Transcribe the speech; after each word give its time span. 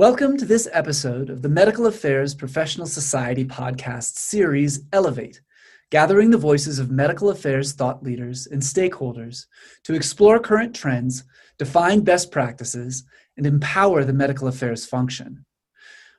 Welcome 0.00 0.38
to 0.38 0.46
this 0.46 0.66
episode 0.72 1.28
of 1.28 1.42
the 1.42 1.50
Medical 1.50 1.86
Affairs 1.86 2.34
Professional 2.34 2.86
Society 2.86 3.44
podcast 3.44 4.16
series 4.16 4.80
Elevate, 4.94 5.42
gathering 5.90 6.30
the 6.30 6.38
voices 6.38 6.78
of 6.78 6.90
medical 6.90 7.28
affairs 7.28 7.74
thought 7.74 8.02
leaders 8.02 8.46
and 8.46 8.62
stakeholders 8.62 9.44
to 9.84 9.92
explore 9.92 10.38
current 10.38 10.74
trends, 10.74 11.24
define 11.58 12.00
best 12.00 12.32
practices, 12.32 13.04
and 13.36 13.44
empower 13.44 14.02
the 14.02 14.14
medical 14.14 14.48
affairs 14.48 14.86
function. 14.86 15.44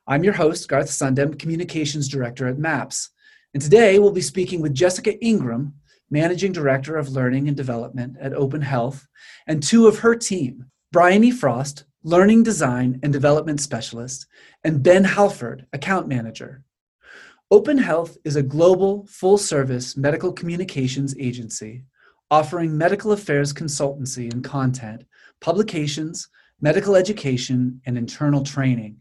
I'm 0.05 0.23
your 0.23 0.33
host, 0.33 0.69
Garth 0.69 0.89
Sundem, 0.89 1.39
Communications 1.39 2.07
Director 2.07 2.45
at 2.45 2.59
MAPS, 2.59 3.09
and 3.55 3.63
today 3.63 3.97
we'll 3.97 4.11
be 4.11 4.21
speaking 4.21 4.61
with 4.61 4.75
Jessica 4.75 5.19
Ingram, 5.25 5.73
Managing 6.11 6.51
Director 6.51 6.97
of 6.97 7.09
Learning 7.09 7.47
and 7.47 7.57
Development 7.57 8.15
at 8.21 8.35
Open 8.35 8.61
Health, 8.61 9.07
and 9.47 9.63
two 9.63 9.87
of 9.87 9.97
her 9.97 10.13
team, 10.13 10.65
Bryony 10.91 11.31
Frost, 11.31 11.85
Learning 12.03 12.41
Design 12.41 12.99
and 13.03 13.13
Development 13.13 13.61
Specialist, 13.61 14.25
and 14.63 14.81
Ben 14.81 15.03
Halford, 15.03 15.67
Account 15.71 16.07
Manager. 16.07 16.63
Open 17.51 17.77
Health 17.77 18.17
is 18.23 18.35
a 18.35 18.41
global, 18.41 19.05
full 19.05 19.37
service 19.37 19.95
medical 19.95 20.33
communications 20.33 21.15
agency 21.19 21.83
offering 22.31 22.75
medical 22.75 23.11
affairs 23.11 23.53
consultancy 23.53 24.33
and 24.33 24.43
content, 24.43 25.03
publications, 25.41 26.29
medical 26.59 26.95
education, 26.95 27.81
and 27.85 27.99
internal 27.99 28.41
training. 28.41 28.97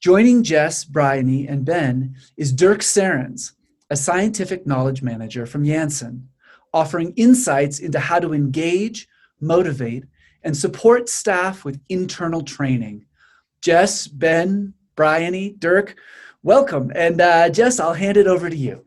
Joining 0.00 0.44
Jess, 0.44 0.84
Bryony, 0.84 1.48
and 1.48 1.64
Ben 1.64 2.14
is 2.36 2.52
Dirk 2.52 2.82
Sarens, 2.82 3.54
a 3.90 3.96
scientific 3.96 4.64
knowledge 4.64 5.02
manager 5.02 5.44
from 5.44 5.64
Janssen, 5.64 6.28
offering 6.72 7.14
insights 7.16 7.80
into 7.80 7.98
how 7.98 8.20
to 8.20 8.32
engage, 8.32 9.08
motivate, 9.40 10.04
and 10.46 10.56
support 10.56 11.08
staff 11.08 11.64
with 11.64 11.80
internal 11.88 12.40
training. 12.40 13.04
Jess, 13.60 14.06
Ben, 14.06 14.72
Bryony, 14.94 15.56
Dirk, 15.58 15.96
welcome. 16.44 16.92
And 16.94 17.20
uh, 17.20 17.50
Jess, 17.50 17.80
I'll 17.80 17.92
hand 17.92 18.16
it 18.16 18.28
over 18.28 18.48
to 18.48 18.56
you. 18.56 18.84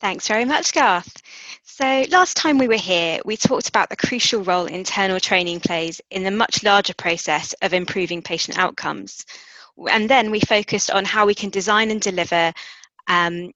Thanks 0.00 0.26
very 0.26 0.46
much, 0.46 0.72
Garth. 0.72 1.20
So, 1.64 2.06
last 2.08 2.36
time 2.38 2.56
we 2.56 2.66
were 2.66 2.76
here, 2.76 3.20
we 3.26 3.36
talked 3.36 3.68
about 3.68 3.90
the 3.90 3.96
crucial 3.96 4.42
role 4.42 4.64
internal 4.64 5.20
training 5.20 5.60
plays 5.60 6.00
in 6.10 6.22
the 6.22 6.30
much 6.30 6.64
larger 6.64 6.94
process 6.94 7.52
of 7.60 7.74
improving 7.74 8.22
patient 8.22 8.58
outcomes. 8.58 9.26
And 9.90 10.08
then 10.08 10.30
we 10.30 10.40
focused 10.40 10.90
on 10.90 11.04
how 11.04 11.26
we 11.26 11.34
can 11.34 11.50
design 11.50 11.90
and 11.90 12.00
deliver 12.00 12.54
um, 13.06 13.52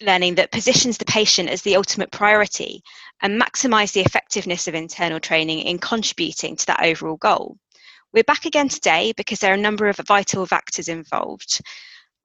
learning 0.00 0.36
that 0.36 0.52
positions 0.52 0.96
the 0.96 1.04
patient 1.06 1.48
as 1.48 1.62
the 1.62 1.74
ultimate 1.74 2.12
priority 2.12 2.82
and 3.22 3.40
maximize 3.40 3.92
the 3.92 4.00
effectiveness 4.00 4.68
of 4.68 4.74
internal 4.74 5.20
training 5.20 5.60
in 5.60 5.78
contributing 5.78 6.56
to 6.56 6.66
that 6.66 6.82
overall 6.82 7.16
goal. 7.16 7.56
We're 8.12 8.24
back 8.24 8.44
again 8.44 8.68
today 8.68 9.12
because 9.16 9.38
there 9.38 9.52
are 9.52 9.54
a 9.54 9.60
number 9.60 9.88
of 9.88 10.00
vital 10.06 10.44
factors 10.46 10.88
involved. 10.88 11.60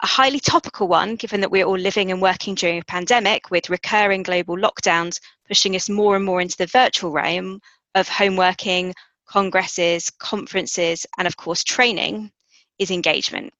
A 0.01 0.07
highly 0.07 0.39
topical 0.39 0.87
one, 0.87 1.15
given 1.15 1.41
that 1.41 1.51
we're 1.51 1.65
all 1.65 1.77
living 1.77 2.11
and 2.11 2.21
working 2.21 2.55
during 2.55 2.79
a 2.79 2.85
pandemic 2.85 3.49
with 3.51 3.69
recurring 3.69 4.23
global 4.23 4.57
lockdowns 4.57 5.19
pushing 5.47 5.75
us 5.75 5.89
more 5.89 6.15
and 6.15 6.25
more 6.25 6.41
into 6.41 6.57
the 6.57 6.65
virtual 6.67 7.11
realm 7.11 7.59
of 7.93 8.09
home 8.09 8.35
working, 8.35 8.93
congresses, 9.27 10.09
conferences, 10.09 11.05
and 11.17 11.27
of 11.27 11.37
course, 11.37 11.63
training, 11.63 12.31
is 12.79 12.91
engagement. 12.91 13.53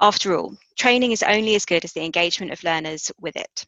After 0.00 0.36
all, 0.36 0.56
training 0.76 1.12
is 1.12 1.22
only 1.22 1.54
as 1.54 1.64
good 1.64 1.84
as 1.84 1.92
the 1.92 2.04
engagement 2.04 2.52
of 2.52 2.64
learners 2.64 3.10
with 3.20 3.36
it. 3.36 3.66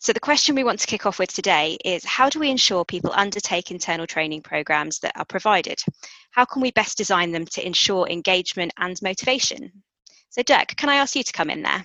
So 0.00 0.12
the 0.12 0.20
question 0.20 0.54
we 0.54 0.62
want 0.62 0.78
to 0.78 0.86
kick 0.86 1.06
off 1.06 1.18
with 1.18 1.32
today 1.32 1.76
is 1.84 2.04
how 2.04 2.28
do 2.28 2.38
we 2.38 2.50
ensure 2.50 2.84
people 2.84 3.10
undertake 3.12 3.72
internal 3.72 4.06
training 4.06 4.42
programs 4.42 5.00
that 5.00 5.18
are 5.18 5.24
provided? 5.24 5.80
How 6.30 6.44
can 6.44 6.62
we 6.62 6.70
best 6.70 6.96
design 6.96 7.32
them 7.32 7.44
to 7.46 7.66
ensure 7.66 8.08
engagement 8.08 8.72
and 8.78 8.96
motivation? 9.02 9.82
So 10.30 10.42
Dirk, 10.42 10.76
can 10.76 10.88
I 10.88 10.96
ask 10.96 11.16
you 11.16 11.24
to 11.24 11.32
come 11.32 11.50
in 11.50 11.62
there? 11.62 11.84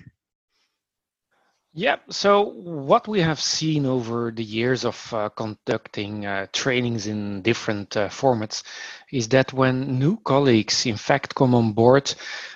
Yeah, 1.75 1.97
so 2.09 2.41
what 2.43 3.07
we 3.07 3.21
have 3.21 3.39
seen 3.39 3.85
over 3.87 4.31
the 4.31 4.43
years 4.43 4.85
of 4.85 5.13
uh, 5.13 5.29
conducting 5.29 6.25
uh, 6.25 6.47
trainings 6.53 7.07
in 7.07 7.41
different 7.41 7.97
uh, 7.97 8.09
formats 8.09 8.63
is 9.11 9.27
that 9.29 9.53
when 9.53 9.97
new 9.99 10.17
colleagues, 10.17 10.85
in 10.85 10.97
fact, 10.97 11.33
come 11.35 11.55
on 11.55 11.73
board, 11.73 12.13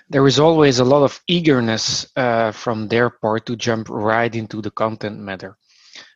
there 0.09 0.25
is 0.27 0.39
always 0.39 0.79
a 0.79 0.85
lot 0.85 1.03
of 1.03 1.19
eagerness 1.27 2.07
uh, 2.15 2.51
from 2.51 2.87
their 2.87 3.09
part 3.09 3.45
to 3.47 3.55
jump 3.55 3.89
right 3.89 4.35
into 4.35 4.61
the 4.61 4.71
content 4.71 5.19
matter. 5.19 5.57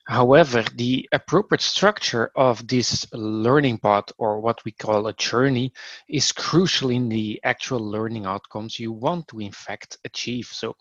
However, 0.08 0.64
the 0.76 1.10
appropriate 1.12 1.62
structure 1.62 2.32
of 2.36 2.68
this 2.68 3.06
learning 3.14 3.80
path, 3.80 4.06
or 4.18 4.40
what 4.42 4.64
we 4.66 4.72
call 4.72 5.08
a 5.08 5.14
journey, 5.14 5.74
is 6.08 6.32
crucial 6.32 6.90
in 6.92 7.10
the 7.10 7.40
actual 7.44 7.80
learning 7.80 8.26
outcomes 8.26 8.80
you 8.80 8.92
want 8.92 9.28
to, 9.30 9.40
in 9.40 9.52
fact, 9.52 9.98
achieve. 10.06 10.48
So 10.52 10.76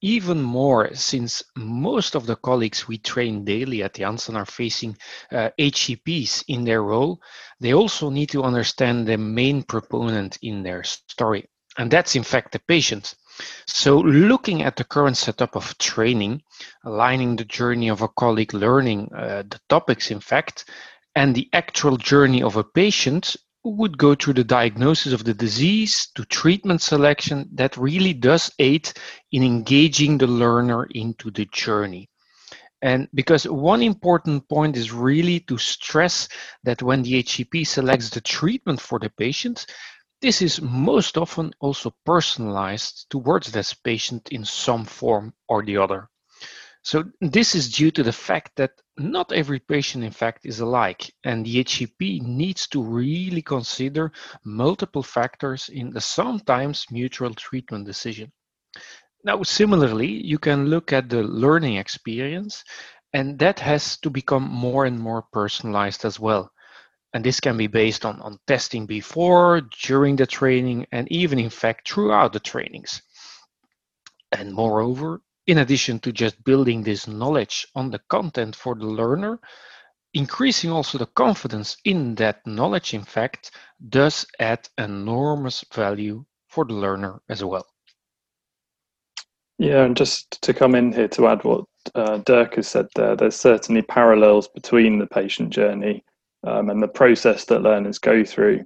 even 0.00 0.40
more 0.40 0.94
since 0.94 1.42
most 1.56 2.14
of 2.14 2.26
the 2.26 2.36
colleagues 2.36 2.88
we 2.88 2.98
train 2.98 3.44
daily 3.44 3.82
at 3.82 3.94
Janssen 3.94 4.36
are 4.36 4.46
facing 4.46 4.96
uh, 5.30 5.50
HCPs 5.58 6.44
in 6.48 6.64
their 6.64 6.82
role, 6.82 7.20
they 7.60 7.74
also 7.74 8.10
need 8.10 8.30
to 8.30 8.42
understand 8.42 9.06
the 9.06 9.18
main 9.18 9.62
proponent 9.62 10.38
in 10.42 10.62
their 10.62 10.82
story, 10.84 11.48
and 11.76 11.90
that's 11.90 12.16
in 12.16 12.22
fact 12.22 12.52
the 12.52 12.58
patient. 12.60 13.14
So 13.66 13.98
looking 13.98 14.62
at 14.62 14.76
the 14.76 14.84
current 14.84 15.16
setup 15.16 15.56
of 15.56 15.76
training, 15.78 16.42
aligning 16.84 17.36
the 17.36 17.44
journey 17.44 17.88
of 17.88 18.02
a 18.02 18.08
colleague 18.08 18.52
learning 18.54 19.10
uh, 19.14 19.42
the 19.48 19.60
topics 19.68 20.10
in 20.10 20.20
fact, 20.20 20.66
and 21.14 21.34
the 21.34 21.48
actual 21.52 21.96
journey 21.96 22.42
of 22.42 22.56
a 22.56 22.64
patient 22.64 23.36
would 23.64 23.98
go 23.98 24.14
through 24.14 24.34
the 24.34 24.44
diagnosis 24.44 25.12
of 25.12 25.24
the 25.24 25.34
disease 25.34 26.08
to 26.14 26.24
treatment 26.24 26.80
selection 26.80 27.48
that 27.52 27.76
really 27.76 28.14
does 28.14 28.50
aid 28.58 28.90
in 29.32 29.42
engaging 29.42 30.18
the 30.18 30.26
learner 30.26 30.84
into 30.92 31.30
the 31.30 31.46
journey. 31.52 32.08
And 32.82 33.08
because 33.12 33.44
one 33.46 33.82
important 33.82 34.48
point 34.48 34.76
is 34.76 34.92
really 34.92 35.40
to 35.40 35.58
stress 35.58 36.28
that 36.64 36.82
when 36.82 37.02
the 37.02 37.22
HCP 37.22 37.66
selects 37.66 38.08
the 38.08 38.22
treatment 38.22 38.80
for 38.80 38.98
the 38.98 39.10
patient, 39.10 39.66
this 40.22 40.40
is 40.40 40.62
most 40.62 41.18
often 41.18 41.52
also 41.60 41.94
personalized 42.06 43.06
towards 43.10 43.52
this 43.52 43.74
patient 43.74 44.28
in 44.30 44.44
some 44.44 44.84
form 44.84 45.34
or 45.48 45.62
the 45.62 45.76
other. 45.76 46.08
So 46.82 47.04
this 47.20 47.54
is 47.54 47.70
due 47.70 47.90
to 47.90 48.02
the 48.02 48.12
fact 48.12 48.52
that 48.56 48.72
not 49.00 49.32
every 49.32 49.58
patient, 49.58 50.04
in 50.04 50.10
fact, 50.10 50.44
is 50.44 50.60
alike, 50.60 51.12
and 51.24 51.44
the 51.44 51.64
HCP 51.64 52.22
needs 52.22 52.66
to 52.68 52.82
really 52.82 53.42
consider 53.42 54.12
multiple 54.44 55.02
factors 55.02 55.70
in 55.70 55.90
the 55.90 56.00
sometimes 56.00 56.86
mutual 56.90 57.34
treatment 57.34 57.86
decision. 57.86 58.30
Now, 59.24 59.42
similarly, 59.42 60.06
you 60.06 60.38
can 60.38 60.66
look 60.66 60.92
at 60.92 61.08
the 61.08 61.22
learning 61.22 61.76
experience, 61.76 62.62
and 63.12 63.38
that 63.38 63.58
has 63.60 63.96
to 63.98 64.10
become 64.10 64.44
more 64.44 64.84
and 64.84 64.98
more 64.98 65.22
personalized 65.32 66.04
as 66.04 66.20
well. 66.20 66.50
And 67.12 67.24
this 67.24 67.40
can 67.40 67.56
be 67.56 67.66
based 67.66 68.04
on, 68.04 68.20
on 68.20 68.38
testing 68.46 68.86
before, 68.86 69.62
during 69.82 70.16
the 70.16 70.26
training, 70.26 70.86
and 70.92 71.10
even, 71.10 71.38
in 71.38 71.50
fact, 71.50 71.90
throughout 71.90 72.32
the 72.32 72.40
trainings. 72.40 73.02
And 74.30 74.52
moreover, 74.52 75.22
in 75.50 75.58
addition 75.58 75.98
to 75.98 76.12
just 76.12 76.44
building 76.44 76.80
this 76.80 77.08
knowledge 77.08 77.66
on 77.74 77.90
the 77.90 77.98
content 78.08 78.54
for 78.54 78.76
the 78.76 78.86
learner, 78.86 79.40
increasing 80.14 80.70
also 80.70 80.96
the 80.96 81.06
confidence 81.06 81.76
in 81.84 82.14
that 82.14 82.46
knowledge, 82.46 82.94
in 82.94 83.02
fact, 83.02 83.50
does 83.88 84.24
add 84.38 84.68
enormous 84.78 85.64
value 85.74 86.24
for 86.46 86.64
the 86.64 86.74
learner 86.74 87.20
as 87.28 87.42
well. 87.42 87.66
Yeah, 89.58 89.82
and 89.84 89.96
just 89.96 90.40
to 90.42 90.54
come 90.54 90.76
in 90.76 90.92
here 90.92 91.08
to 91.08 91.26
add 91.26 91.42
what 91.42 91.64
uh, 91.96 92.18
Dirk 92.18 92.54
has 92.54 92.68
said 92.68 92.86
there, 92.94 93.16
there's 93.16 93.34
certainly 93.34 93.82
parallels 93.82 94.46
between 94.46 95.00
the 95.00 95.06
patient 95.08 95.50
journey 95.50 96.04
um, 96.44 96.70
and 96.70 96.80
the 96.80 96.88
process 96.88 97.44
that 97.46 97.62
learners 97.62 97.98
go 97.98 98.24
through 98.24 98.64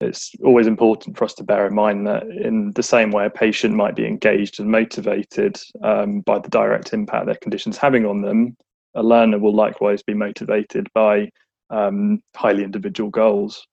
it's 0.00 0.32
always 0.44 0.66
important 0.66 1.16
for 1.16 1.24
us 1.24 1.34
to 1.34 1.44
bear 1.44 1.66
in 1.66 1.74
mind 1.74 2.06
that 2.06 2.24
in 2.24 2.72
the 2.72 2.82
same 2.82 3.10
way 3.10 3.26
a 3.26 3.30
patient 3.30 3.74
might 3.74 3.94
be 3.94 4.06
engaged 4.06 4.60
and 4.60 4.70
motivated 4.70 5.58
um, 5.82 6.20
by 6.20 6.38
the 6.38 6.48
direct 6.48 6.92
impact 6.92 7.26
their 7.26 7.36
conditions 7.36 7.76
having 7.76 8.04
on 8.04 8.20
them 8.20 8.56
a 8.94 9.02
learner 9.02 9.38
will 9.38 9.54
likewise 9.54 10.02
be 10.02 10.14
motivated 10.14 10.88
by 10.94 11.28
um, 11.70 12.22
highly 12.36 12.62
individual 12.62 13.10
goals. 13.10 13.66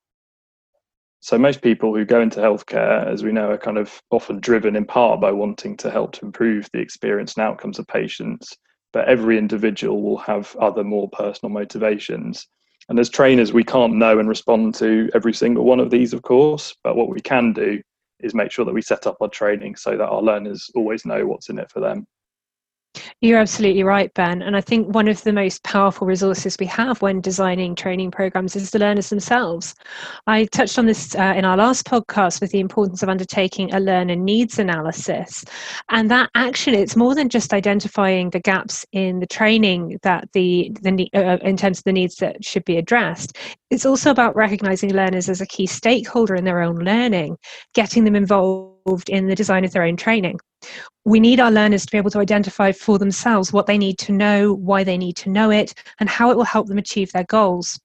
So 1.19 1.37
most 1.37 1.61
people 1.61 1.93
who 1.95 2.03
go 2.05 2.21
into 2.21 2.39
healthcare 2.39 3.05
as 3.05 3.23
we 3.23 3.31
know 3.31 3.51
are 3.51 3.57
kind 3.57 3.77
of 3.77 4.01
often 4.09 4.39
driven 4.39 4.75
in 4.75 4.85
part 4.85 5.21
by 5.21 5.31
wanting 5.31 5.77
to 5.77 5.91
help 5.91 6.13
to 6.13 6.25
improve 6.25 6.67
the 6.73 6.79
experience 6.79 7.35
and 7.35 7.43
outcomes 7.43 7.77
of 7.77 7.87
patients 7.87 8.57
but 8.93 9.07
every 9.07 9.37
individual 9.37 10.01
will 10.01 10.17
have 10.17 10.55
other 10.57 10.83
more 10.83 11.09
personal 11.09 11.51
motivations 11.51 12.47
and 12.91 12.99
as 12.99 13.09
trainers, 13.09 13.53
we 13.53 13.63
can't 13.63 13.93
know 13.93 14.19
and 14.19 14.27
respond 14.27 14.75
to 14.75 15.09
every 15.13 15.33
single 15.33 15.63
one 15.63 15.79
of 15.79 15.89
these, 15.89 16.11
of 16.11 16.23
course, 16.23 16.75
but 16.83 16.97
what 16.97 17.07
we 17.07 17.21
can 17.21 17.53
do 17.53 17.81
is 18.19 18.33
make 18.35 18.51
sure 18.51 18.65
that 18.65 18.73
we 18.73 18.81
set 18.81 19.07
up 19.07 19.15
our 19.21 19.29
training 19.29 19.77
so 19.77 19.91
that 19.91 20.09
our 20.09 20.21
learners 20.21 20.69
always 20.75 21.05
know 21.05 21.25
what's 21.25 21.47
in 21.47 21.57
it 21.57 21.71
for 21.71 21.79
them. 21.79 22.05
You're 23.21 23.39
absolutely 23.39 23.83
right, 23.83 24.13
Ben. 24.13 24.41
And 24.41 24.57
I 24.57 24.61
think 24.61 24.93
one 24.93 25.07
of 25.07 25.23
the 25.23 25.31
most 25.31 25.63
powerful 25.63 26.05
resources 26.07 26.57
we 26.59 26.65
have 26.65 27.01
when 27.01 27.21
designing 27.21 27.75
training 27.75 28.11
programs 28.11 28.55
is 28.55 28.71
the 28.71 28.79
learners 28.79 29.09
themselves. 29.09 29.75
I 30.27 30.45
touched 30.45 30.77
on 30.77 30.87
this 30.87 31.15
uh, 31.15 31.33
in 31.35 31.45
our 31.45 31.55
last 31.55 31.85
podcast 31.85 32.41
with 32.41 32.51
the 32.51 32.59
importance 32.59 33.01
of 33.01 33.09
undertaking 33.09 33.73
a 33.73 33.79
learner 33.79 34.15
needs 34.15 34.59
analysis. 34.59 35.45
And 35.89 36.11
that 36.11 36.29
action, 36.35 36.73
it's 36.73 36.95
more 36.95 37.15
than 37.15 37.29
just 37.29 37.53
identifying 37.53 38.31
the 38.31 38.39
gaps 38.39 38.85
in 38.91 39.19
the 39.19 39.27
training 39.27 39.99
that 40.03 40.29
the, 40.33 40.75
the 40.81 41.09
uh, 41.13 41.37
in 41.37 41.55
terms 41.55 41.79
of 41.79 41.83
the 41.85 41.93
needs 41.93 42.15
that 42.15 42.43
should 42.43 42.65
be 42.65 42.77
addressed. 42.77 43.37
It's 43.69 43.85
also 43.85 44.11
about 44.11 44.35
recognizing 44.35 44.93
learners 44.93 45.29
as 45.29 45.39
a 45.39 45.45
key 45.45 45.65
stakeholder 45.65 46.35
in 46.35 46.43
their 46.43 46.61
own 46.61 46.79
learning, 46.79 47.37
getting 47.73 48.03
them 48.03 48.15
involved 48.15 48.70
in 49.07 49.27
the 49.27 49.35
design 49.35 49.65
of 49.65 49.71
their 49.71 49.83
own 49.83 49.97
training 49.97 50.39
we 51.05 51.19
need 51.19 51.39
our 51.39 51.51
learners 51.51 51.85
to 51.85 51.91
be 51.91 51.97
able 51.97 52.11
to 52.11 52.19
identify 52.19 52.71
for 52.71 52.99
themselves 52.99 53.51
what 53.51 53.65
they 53.65 53.77
need 53.77 53.97
to 53.99 54.11
know, 54.11 54.53
why 54.53 54.83
they 54.83 54.97
need 54.97 55.15
to 55.17 55.29
know 55.29 55.49
it, 55.49 55.73
and 55.99 56.09
how 56.09 56.29
it 56.29 56.37
will 56.37 56.43
help 56.43 56.67
them 56.67 56.77
achieve 56.77 57.11
their 57.11 57.23
goals. 57.23 57.79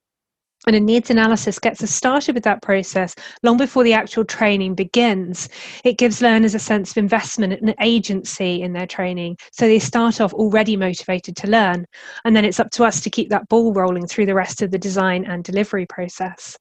And 0.67 0.75
a 0.75 0.81
needs 0.81 1.11
analysis 1.11 1.61
gets 1.61 1.83
us 1.83 1.93
started 1.93 2.35
with 2.35 2.43
that 2.45 2.61
process 2.61 3.15
long 3.45 3.57
before 3.57 3.85
the 3.85 3.93
actual 3.93 4.25
training 4.25 4.75
begins. 4.75 5.49
It 5.85 5.97
gives 5.97 6.21
learners 6.21 6.57
a 6.57 6.59
sense 6.59 6.91
of 6.91 6.97
investment 6.97 7.53
and 7.53 7.75
agency 7.81 8.63
in 8.63 8.73
their 8.73 8.87
training. 8.87 9.37
So 9.53 9.67
they 9.69 9.79
start 9.79 10.21
off 10.21 10.35
already 10.35 10.77
motivated 10.77 11.37
to 11.37 11.47
learn. 11.47 11.87
And 12.25 12.35
then 12.35 12.45
it's 12.45 12.59
up 12.59 12.71
to 12.73 12.85
us 12.85 13.01
to 13.03 13.11
keep 13.11 13.31
that 13.31 13.49
ball 13.49 13.73
rolling 13.73 14.09
through 14.09 14.27
the 14.27 14.35
rest 14.35 14.61
of 14.61 14.73
the 14.73 14.79
design 14.79 15.25
and 15.25 15.45
delivery 15.45 15.87
process. 15.87 16.57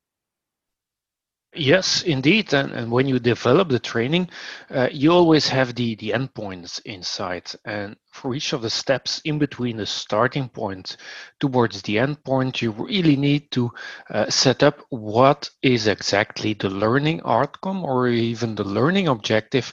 Yes, 1.56 2.02
indeed. 2.04 2.54
And, 2.54 2.72
and 2.74 2.92
when 2.92 3.08
you 3.08 3.18
develop 3.20 3.70
the 3.70 3.80
training, 3.80 4.30
uh, 4.70 4.90
you 4.92 5.12
always 5.12 5.48
have 5.50 5.74
the, 5.74 5.96
the 5.96 6.10
endpoints 6.12 6.82
inside. 6.86 7.50
And 7.64 7.96
for 8.12 8.36
each 8.36 8.52
of 8.54 8.62
the 8.62 8.70
steps 8.70 9.22
in 9.24 9.40
between 9.40 9.78
the 9.78 9.86
starting 9.86 10.50
point 10.50 10.98
towards 11.40 11.82
the 11.82 11.96
endpoint, 11.96 12.62
you 12.62 12.72
really 12.72 13.16
need 13.16 13.52
to 13.52 13.72
uh, 14.10 14.30
set 14.30 14.64
up 14.64 14.82
what 14.90 15.50
is 15.62 15.88
exactly 15.88 16.54
the 16.54 16.70
learning 16.70 17.22
outcome 17.26 17.84
or 17.86 18.08
even 18.10 18.56
the 18.56 18.64
learning 18.66 19.08
objective 19.08 19.72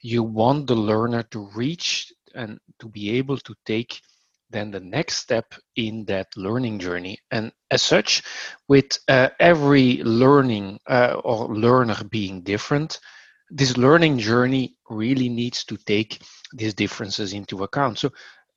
you 0.00 0.22
want 0.22 0.66
the 0.68 0.74
learner 0.76 1.22
to 1.24 1.48
reach 1.54 2.12
and 2.34 2.58
to 2.78 2.88
be 2.88 3.10
able 3.10 3.38
to 3.38 3.54
take 3.64 4.00
then 4.54 4.70
the 4.70 4.80
next 4.80 5.16
step 5.18 5.54
in 5.76 6.04
that 6.06 6.28
learning 6.36 6.78
journey. 6.78 7.18
And 7.30 7.52
as 7.70 7.82
such, 7.82 8.22
with 8.68 8.98
uh, 9.08 9.30
every 9.40 10.02
learning 10.04 10.78
uh, 10.88 11.20
or 11.24 11.54
learner 11.54 11.96
being 12.08 12.42
different, 12.42 13.00
this 13.50 13.76
learning 13.76 14.18
journey 14.18 14.76
really 14.88 15.28
needs 15.28 15.64
to 15.64 15.76
take 15.76 16.22
these 16.52 16.74
differences 16.74 17.32
into 17.32 17.64
account. 17.64 17.98
So, 17.98 18.10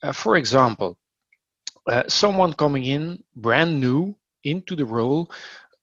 uh, 0.04 0.12
for 0.12 0.38
example, 0.38 0.98
uh, 1.88 2.04
someone 2.08 2.54
coming 2.54 2.86
in 2.86 3.24
brand 3.36 3.80
new 3.80 4.16
into 4.44 4.76
the 4.76 4.86
role 4.86 5.32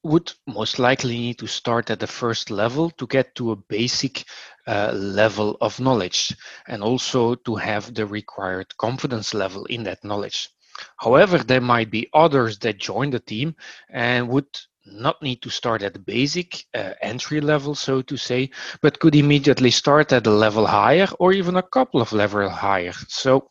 would 0.04 0.32
most 0.46 0.78
likely 0.78 1.18
need 1.18 1.38
to 1.38 1.46
start 1.46 1.90
at 1.90 2.00
the 2.00 2.06
first 2.06 2.50
level 2.50 2.90
to 2.90 3.06
get 3.06 3.34
to 3.36 3.52
a 3.52 3.56
basic 3.56 4.24
uh, 4.66 4.92
level 4.94 5.56
of 5.60 5.80
knowledge 5.80 6.34
and 6.68 6.82
also 6.82 7.34
to 7.34 7.56
have 7.56 7.92
the 7.94 8.06
required 8.06 8.76
confidence 8.76 9.34
level 9.34 9.64
in 9.66 9.82
that 9.84 10.04
knowledge. 10.04 10.48
However, 10.98 11.38
there 11.38 11.60
might 11.60 11.90
be 11.90 12.08
others 12.14 12.58
that 12.60 12.78
join 12.78 13.10
the 13.10 13.20
team 13.20 13.54
and 13.90 14.28
would 14.28 14.46
not 14.86 15.22
need 15.22 15.40
to 15.42 15.50
start 15.50 15.82
at 15.82 15.94
the 15.94 15.98
basic 16.00 16.64
uh, 16.74 16.92
entry 17.00 17.40
level, 17.40 17.74
so 17.74 18.02
to 18.02 18.16
say, 18.16 18.50
but 18.82 18.98
could 19.00 19.14
immediately 19.14 19.70
start 19.70 20.12
at 20.12 20.26
a 20.26 20.30
level 20.30 20.66
higher 20.66 21.08
or 21.18 21.32
even 21.32 21.56
a 21.56 21.62
couple 21.62 22.00
of 22.02 22.12
level 22.12 22.48
higher. 22.48 22.92
So 23.08 23.48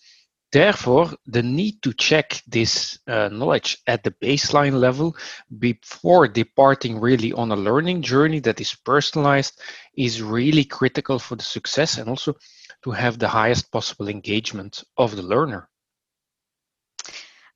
Therefore, 0.54 1.12
the 1.26 1.42
need 1.42 1.82
to 1.82 1.94
check 1.94 2.40
this 2.46 3.00
uh, 3.08 3.28
knowledge 3.30 3.80
at 3.88 4.04
the 4.04 4.12
baseline 4.12 4.80
level 4.80 5.16
before 5.58 6.28
departing 6.28 7.00
really 7.00 7.34
on 7.34 7.52
a 7.52 7.56
learning 7.56 8.04
journey 8.04 8.40
that 8.42 8.62
is 8.62 8.76
personalized 8.76 9.60
is 9.98 10.22
really 10.22 10.64
critical 10.64 11.18
for 11.18 11.36
the 11.36 11.44
success 11.44 11.98
and 11.98 12.08
also 12.08 12.36
to 12.84 12.92
have 12.92 13.18
the 13.18 13.28
highest 13.28 13.72
possible 13.72 14.08
engagement 14.08 14.84
of 14.96 15.16
the 15.16 15.24
learner. 15.24 15.68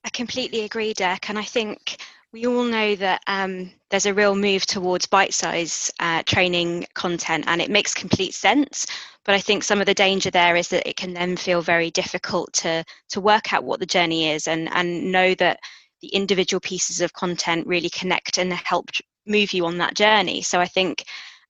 I 0.03 0.09
completely 0.09 0.61
agree, 0.61 0.93
Dirk, 0.93 1.29
and 1.29 1.37
I 1.37 1.43
think 1.43 1.97
we 2.33 2.45
all 2.45 2.63
know 2.63 2.95
that 2.95 3.21
um, 3.27 3.71
there's 3.89 4.05
a 4.05 4.13
real 4.13 4.35
move 4.35 4.65
towards 4.65 5.05
bite-size 5.05 5.91
uh, 5.99 6.23
training 6.23 6.85
content, 6.93 7.45
and 7.47 7.61
it 7.61 7.71
makes 7.71 7.93
complete 7.93 8.33
sense. 8.33 8.85
But 9.23 9.35
I 9.35 9.39
think 9.39 9.63
some 9.63 9.79
of 9.79 9.85
the 9.85 9.93
danger 9.93 10.29
there 10.29 10.55
is 10.55 10.67
that 10.69 10.87
it 10.87 10.97
can 10.97 11.13
then 11.13 11.37
feel 11.37 11.61
very 11.61 11.91
difficult 11.91 12.51
to 12.53 12.83
to 13.09 13.21
work 13.21 13.53
out 13.53 13.63
what 13.63 13.79
the 13.79 13.85
journey 13.85 14.29
is, 14.29 14.47
and 14.47 14.69
and 14.73 15.11
know 15.11 15.35
that 15.35 15.59
the 16.01 16.09
individual 16.09 16.59
pieces 16.59 17.01
of 17.01 17.13
content 17.13 17.65
really 17.65 17.89
connect 17.89 18.37
and 18.37 18.53
help 18.53 18.89
move 19.25 19.53
you 19.53 19.65
on 19.65 19.77
that 19.77 19.95
journey. 19.95 20.41
So 20.41 20.59
I 20.59 20.67
think 20.67 21.03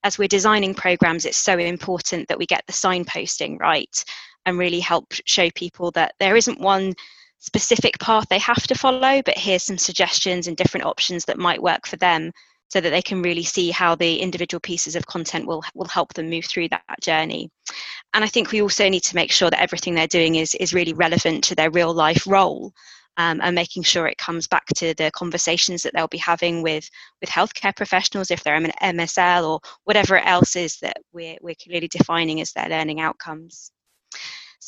as 0.03 0.17
we're 0.17 0.27
designing 0.27 0.73
programs, 0.73 1.25
it's 1.25 1.37
so 1.37 1.57
important 1.57 2.27
that 2.27 2.37
we 2.37 2.45
get 2.45 2.63
the 2.67 2.73
signposting 2.73 3.59
right 3.59 4.03
and 4.45 4.57
really 4.57 4.79
help 4.79 5.13
show 5.25 5.49
people 5.51 5.91
that 5.91 6.13
there 6.19 6.37
isn't 6.37 6.61
one 6.61 6.93
specific 7.39 7.99
path 7.99 8.27
they 8.29 8.39
have 8.39 8.65
to 8.67 8.75
follow, 8.75 9.21
but 9.23 9.37
here's 9.37 9.63
some 9.63 9.77
suggestions 9.77 10.47
and 10.47 10.57
different 10.57 10.85
options 10.85 11.25
that 11.25 11.37
might 11.37 11.61
work 11.61 11.87
for 11.87 11.97
them 11.97 12.31
so 12.69 12.81
that 12.81 12.89
they 12.89 13.01
can 13.01 13.21
really 13.21 13.43
see 13.43 13.71
how 13.71 13.95
the 13.95 14.17
individual 14.17 14.59
pieces 14.59 14.95
of 14.95 15.07
content 15.07 15.47
will 15.47 15.63
will 15.73 15.87
help 15.87 16.13
them 16.13 16.29
move 16.29 16.45
through 16.45 16.69
that 16.69 16.83
journey. 17.01 17.49
And 18.13 18.23
I 18.23 18.27
think 18.27 18.51
we 18.51 18.61
also 18.61 18.89
need 18.89 19.03
to 19.03 19.15
make 19.15 19.31
sure 19.31 19.49
that 19.49 19.61
everything 19.61 19.95
they're 19.95 20.07
doing 20.07 20.35
is 20.35 20.55
is 20.55 20.73
really 20.73 20.93
relevant 20.93 21.43
to 21.45 21.55
their 21.55 21.71
real 21.71 21.93
life 21.93 22.25
role. 22.27 22.73
Um, 23.19 23.41
and 23.41 23.55
making 23.55 23.81
sure 23.81 24.05
it 24.05 24.19
comes 24.19 24.47
back 24.47 24.67
to 24.75 24.93
the 24.93 25.09
conversations 25.09 25.81
that 25.81 25.93
they'll 25.95 26.07
be 26.07 26.19
having 26.19 26.61
with 26.61 26.87
with 27.19 27.31
healthcare 27.31 27.75
professionals 27.75 28.29
if 28.29 28.43
they're 28.43 28.53
an 28.53 28.71
MSL 28.79 29.49
or 29.49 29.59
whatever 29.85 30.19
else 30.19 30.55
is 30.55 30.77
that 30.83 30.97
we're, 31.13 31.35
we're 31.41 31.55
clearly 31.55 31.87
defining 31.87 32.41
as 32.41 32.51
their 32.51 32.69
learning 32.69 33.01
outcomes. 33.01 33.71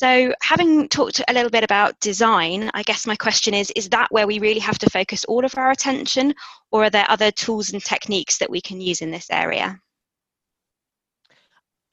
So, 0.02 0.34
having 0.42 0.88
talked 0.88 1.20
a 1.28 1.34
little 1.34 1.50
bit 1.50 1.66
about 1.66 2.00
design, 2.00 2.72
I 2.74 2.84
guess 2.84 3.06
my 3.06 3.18
question 3.18 3.54
is 3.54 3.70
is 3.76 3.90
that 3.90 4.08
where 4.12 4.28
we 4.28 4.40
really 4.40 4.62
have 4.62 4.80
to 4.80 4.90
focus 4.90 5.26
all 5.26 5.44
of 5.44 5.58
our 5.58 5.72
attention, 5.72 6.34
or 6.72 6.86
are 6.86 6.90
there 6.90 7.06
other 7.10 7.32
tools 7.32 7.74
and 7.74 7.84
techniques 7.84 8.38
that 8.38 8.50
we 8.50 8.62
can 8.62 8.80
use 8.80 9.02
in 9.02 9.12
this 9.12 9.30
area? 9.30 9.78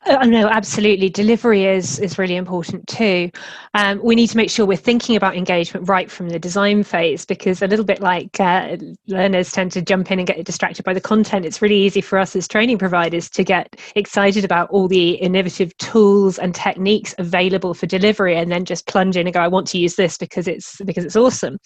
Oh, 0.08 0.20
no, 0.20 0.46
absolutely. 0.48 1.08
Delivery 1.08 1.64
is 1.64 1.98
is 1.98 2.16
really 2.16 2.36
important 2.36 2.86
too. 2.86 3.28
Um, 3.74 4.00
we 4.04 4.14
need 4.14 4.28
to 4.28 4.36
make 4.36 4.50
sure 4.50 4.64
we're 4.64 4.76
thinking 4.76 5.16
about 5.16 5.36
engagement 5.36 5.88
right 5.88 6.08
from 6.08 6.28
the 6.28 6.38
design 6.38 6.84
phase 6.84 7.24
because 7.24 7.60
a 7.60 7.66
little 7.66 7.84
bit 7.84 8.00
like 8.00 8.38
uh, 8.38 8.76
learners 9.08 9.50
tend 9.50 9.72
to 9.72 9.82
jump 9.82 10.12
in 10.12 10.20
and 10.20 10.28
get 10.28 10.44
distracted 10.44 10.84
by 10.84 10.94
the 10.94 11.00
content. 11.00 11.44
It's 11.44 11.60
really 11.60 11.76
easy 11.78 12.00
for 12.00 12.20
us 12.20 12.36
as 12.36 12.46
training 12.46 12.78
providers 12.78 13.28
to 13.30 13.42
get 13.42 13.74
excited 13.96 14.44
about 14.44 14.70
all 14.70 14.86
the 14.86 15.14
innovative 15.14 15.76
tools 15.78 16.38
and 16.38 16.54
techniques 16.54 17.12
available 17.18 17.74
for 17.74 17.86
delivery, 17.86 18.36
and 18.36 18.52
then 18.52 18.64
just 18.64 18.86
plunge 18.86 19.16
in 19.16 19.26
and 19.26 19.34
go, 19.34 19.40
"I 19.40 19.48
want 19.48 19.66
to 19.68 19.78
use 19.78 19.96
this 19.96 20.16
because 20.18 20.46
it's 20.46 20.80
because 20.84 21.04
it's 21.04 21.16
awesome." 21.16 21.58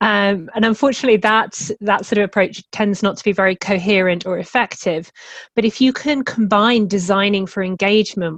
Um, 0.00 0.50
and 0.56 0.64
unfortunately, 0.64 1.18
that 1.18 1.70
that 1.82 2.04
sort 2.04 2.18
of 2.18 2.24
approach 2.24 2.68
tends 2.72 3.00
not 3.00 3.16
to 3.16 3.22
be 3.22 3.32
very 3.32 3.54
coherent 3.54 4.26
or 4.26 4.38
effective. 4.38 5.12
But 5.54 5.64
if 5.64 5.80
you 5.80 5.92
can 5.92 6.24
combine 6.24 6.88
designing 6.88 7.46
for 7.46 7.62
engagement 7.62 7.75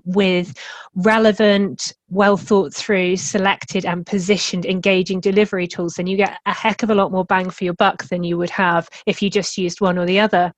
with 0.05 0.55
relevant, 0.95 1.93
well 2.09 2.37
thought 2.37 2.75
through, 2.75 3.17
selected, 3.17 3.85
and 3.85 4.07
positioned 4.07 4.67
engaging 4.67 5.21
delivery 5.21 5.67
tools, 5.67 5.95
then 5.95 6.07
you 6.07 6.17
get 6.17 6.39
a 6.47 6.53
heck 6.53 6.83
of 6.83 6.91
a 6.91 6.95
lot 6.95 7.13
more 7.13 7.25
bang 7.25 7.51
for 7.51 7.65
your 7.65 7.75
buck 7.75 8.05
than 8.05 8.25
you 8.25 8.37
would 8.39 8.51
have 8.51 8.89
if 9.07 9.23
you 9.23 9.31
just 9.31 9.59
used 9.59 9.81
one 9.81 9.99
or 9.99 10.07
the 10.07 10.21
other. 10.21 10.53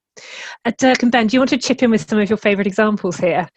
Uh, 0.65 0.73
Dirk 0.79 1.03
and 1.03 1.13
Ben, 1.13 1.27
do 1.27 1.37
you 1.37 1.41
want 1.41 1.51
to 1.51 1.59
chip 1.59 1.83
in 1.83 1.91
with 1.91 2.09
some 2.09 2.19
of 2.19 2.29
your 2.29 2.37
favorite 2.37 2.67
examples 2.67 3.17
here? 3.17 3.49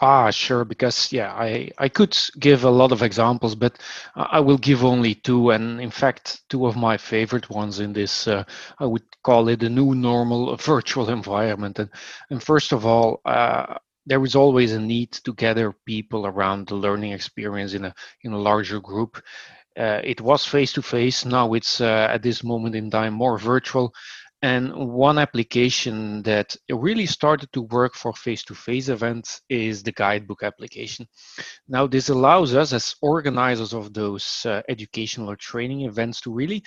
Ah, 0.00 0.30
sure. 0.30 0.64
Because 0.64 1.12
yeah, 1.12 1.32
I 1.32 1.70
I 1.78 1.88
could 1.88 2.18
give 2.38 2.64
a 2.64 2.70
lot 2.70 2.92
of 2.92 3.02
examples, 3.02 3.54
but 3.54 3.78
I 4.16 4.40
will 4.40 4.58
give 4.58 4.84
only 4.84 5.14
two. 5.14 5.50
And 5.50 5.80
in 5.80 5.90
fact, 5.90 6.42
two 6.48 6.66
of 6.66 6.76
my 6.76 6.96
favorite 6.96 7.48
ones 7.48 7.78
in 7.80 7.92
this, 7.92 8.26
uh, 8.26 8.44
I 8.78 8.86
would 8.86 9.04
call 9.22 9.48
it 9.48 9.62
a 9.62 9.68
new 9.68 9.94
normal 9.94 10.56
virtual 10.56 11.08
environment. 11.20 11.78
And 11.78 11.90
and 12.30 12.42
first 12.42 12.72
of 12.72 12.84
all, 12.84 13.20
uh, 13.24 13.78
there 14.06 14.22
is 14.24 14.34
always 14.34 14.72
a 14.72 14.80
need 14.80 15.12
to 15.12 15.32
gather 15.34 15.72
people 15.86 16.26
around 16.26 16.68
the 16.68 16.74
learning 16.74 17.12
experience 17.12 17.74
in 17.74 17.84
a 17.86 17.94
in 18.22 18.32
a 18.32 18.38
larger 18.38 18.80
group. 18.80 19.22
Uh, 19.76 20.00
it 20.04 20.20
was 20.20 20.44
face 20.44 20.72
to 20.72 20.82
face. 20.82 21.24
Now 21.24 21.54
it's 21.54 21.80
uh, 21.80 22.08
at 22.10 22.22
this 22.22 22.44
moment 22.44 22.76
in 22.76 22.90
time 22.90 23.14
more 23.14 23.38
virtual. 23.38 23.92
And 24.44 24.74
one 24.74 25.16
application 25.16 26.22
that 26.24 26.54
really 26.70 27.06
started 27.06 27.50
to 27.54 27.62
work 27.62 27.94
for 27.94 28.12
face-to-face 28.12 28.90
events 28.90 29.40
is 29.48 29.82
the 29.82 29.92
guidebook 29.92 30.42
application. 30.42 31.08
Now, 31.66 31.86
this 31.86 32.10
allows 32.10 32.54
us 32.54 32.74
as 32.74 32.94
organizers 33.00 33.72
of 33.72 33.94
those 33.94 34.44
uh, 34.44 34.60
educational 34.68 35.30
or 35.30 35.36
training 35.36 35.86
events 35.86 36.20
to 36.20 36.30
really 36.30 36.62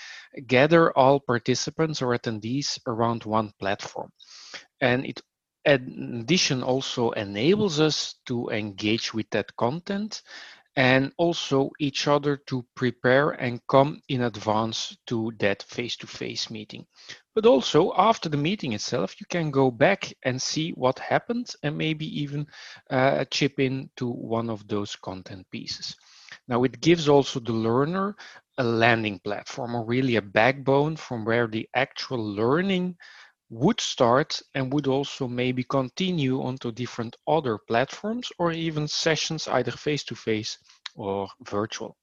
gather 0.48 0.92
all 0.98 1.20
participants 1.20 2.02
or 2.02 2.18
attendees 2.18 2.80
around 2.88 3.26
one 3.26 3.52
platform. 3.60 4.10
And 4.82 5.06
it 5.06 5.22
addition 5.68 6.64
also 6.64 7.12
enables 7.12 7.80
us 7.80 8.16
to 8.26 8.50
engage 8.50 9.14
with 9.14 9.30
that 9.32 9.56
content 9.58 10.24
and 10.78 11.12
also 11.18 11.72
each 11.80 12.08
other 12.08 12.38
to 12.38 12.64
prepare 12.76 13.32
and 13.32 13.60
come 13.68 14.00
in 14.10 14.22
advance 14.22 14.96
to 15.08 15.32
that 15.40 15.64
face-to-face 15.64 16.52
meeting. 16.52 16.86
But 17.34 17.48
also 17.48 17.94
after 17.98 18.30
the 18.30 18.38
meeting 18.38 18.74
itself, 18.74 19.20
you 19.20 19.26
can 19.28 19.50
go 19.52 19.72
back 19.72 20.14
and 20.24 20.40
see 20.40 20.72
what 20.72 21.00
happened 21.00 21.52
and 21.64 21.78
maybe 21.78 22.06
even 22.22 22.46
uh, 22.92 23.26
chip 23.26 23.60
in 23.60 23.90
to 23.98 24.08
one 24.08 24.52
of 24.52 24.68
those 24.68 24.96
content 24.96 25.48
pieces. 25.52 25.96
Now 26.48 26.64
it 26.64 26.80
gives 26.80 27.10
also 27.10 27.40
the 27.40 27.54
learner 27.54 28.16
a 28.60 28.64
landing 28.64 29.20
platform 29.20 29.76
or 29.76 29.86
really 29.86 30.16
a 30.18 30.22
backbone 30.22 30.96
from 30.96 31.26
where 31.26 31.48
the 31.48 31.68
actual 31.74 32.24
learning 32.24 32.98
would 33.50 33.80
start 33.80 34.42
and 34.56 34.74
would 34.74 34.88
also 34.88 35.28
maybe 35.28 35.64
continue 35.64 36.42
onto 36.42 36.72
different 36.72 37.16
other 37.28 37.58
platforms 37.58 38.30
or 38.40 38.52
even 38.52 38.88
sessions 38.88 39.48
either 39.48 39.72
face 39.72 40.04
to 40.04 40.16
face 40.16 40.58
or 40.96 41.30
virtual. 41.46 41.96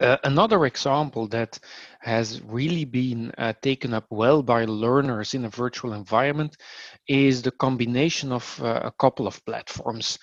Uh, 0.00 0.16
another 0.22 0.64
example 0.64 1.26
that 1.26 1.58
has 2.00 2.40
really 2.42 2.84
been 2.84 3.32
uh, 3.36 3.52
taken 3.62 3.92
up 3.92 4.06
well 4.10 4.44
by 4.44 4.64
learners 4.64 5.34
in 5.34 5.44
a 5.44 5.50
virtual 5.50 5.92
environment 5.92 6.56
is 7.08 7.42
the 7.42 7.50
combination 7.50 8.30
of 8.30 8.60
uh, 8.62 8.80
a 8.84 8.92
couple 8.92 9.26
of 9.26 9.44
platforms. 9.44 10.16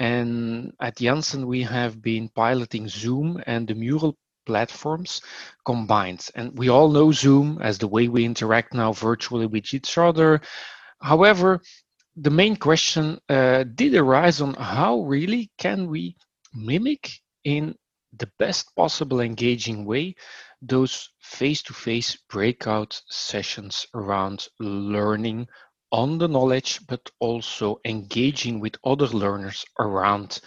And 0.00 0.72
at 0.80 0.96
Janssen, 0.96 1.46
we 1.46 1.62
have 1.62 2.02
been 2.02 2.28
piloting 2.30 2.88
Zoom 2.88 3.40
and 3.46 3.68
the 3.68 3.74
Mural 3.74 4.16
platforms 4.50 5.22
combined. 5.64 6.26
And 6.34 6.58
we 6.58 6.68
all 6.68 6.90
know 6.90 7.12
Zoom 7.12 7.58
as 7.62 7.78
the 7.78 7.86
way 7.94 8.08
we 8.08 8.24
interact 8.24 8.74
now 8.74 8.92
virtually 8.92 9.46
with 9.46 9.72
each 9.72 9.96
other. 9.96 10.40
However, 11.00 11.60
the 12.16 12.30
main 12.30 12.56
question 12.56 13.20
uh, 13.28 13.62
did 13.76 13.94
arise 13.94 14.40
on 14.40 14.54
how 14.54 15.02
really 15.02 15.50
can 15.56 15.88
we 15.88 16.16
mimic 16.52 17.10
in 17.44 17.74
the 18.18 18.30
best 18.38 18.74
possible 18.74 19.20
engaging 19.20 19.84
way 19.86 20.16
those 20.62 21.10
face-to-face 21.20 22.18
breakout 22.28 23.00
sessions 23.08 23.86
around 23.94 24.48
learning 24.58 25.46
on 25.92 26.18
the 26.18 26.28
knowledge 26.28 26.80
but 26.88 27.08
also 27.20 27.78
engaging 27.84 28.60
with 28.60 28.74
other 28.84 29.06
learners 29.06 29.64
around 29.78 30.40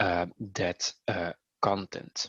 uh, 0.00 0.26
that 0.54 0.92
uh, 1.08 1.32
content 1.62 2.28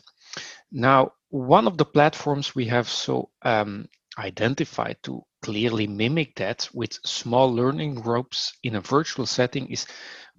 now, 0.72 1.12
one 1.30 1.66
of 1.66 1.76
the 1.76 1.84
platforms 1.84 2.54
we 2.54 2.66
have 2.66 2.88
so 2.88 3.30
um, 3.42 3.86
identified 4.18 4.96
to 5.02 5.22
clearly 5.42 5.86
mimic 5.86 6.34
that 6.36 6.68
with 6.72 6.98
small 7.04 7.52
learning 7.52 7.94
groups 7.94 8.52
in 8.62 8.76
a 8.76 8.80
virtual 8.80 9.26
setting 9.26 9.70
is 9.70 9.86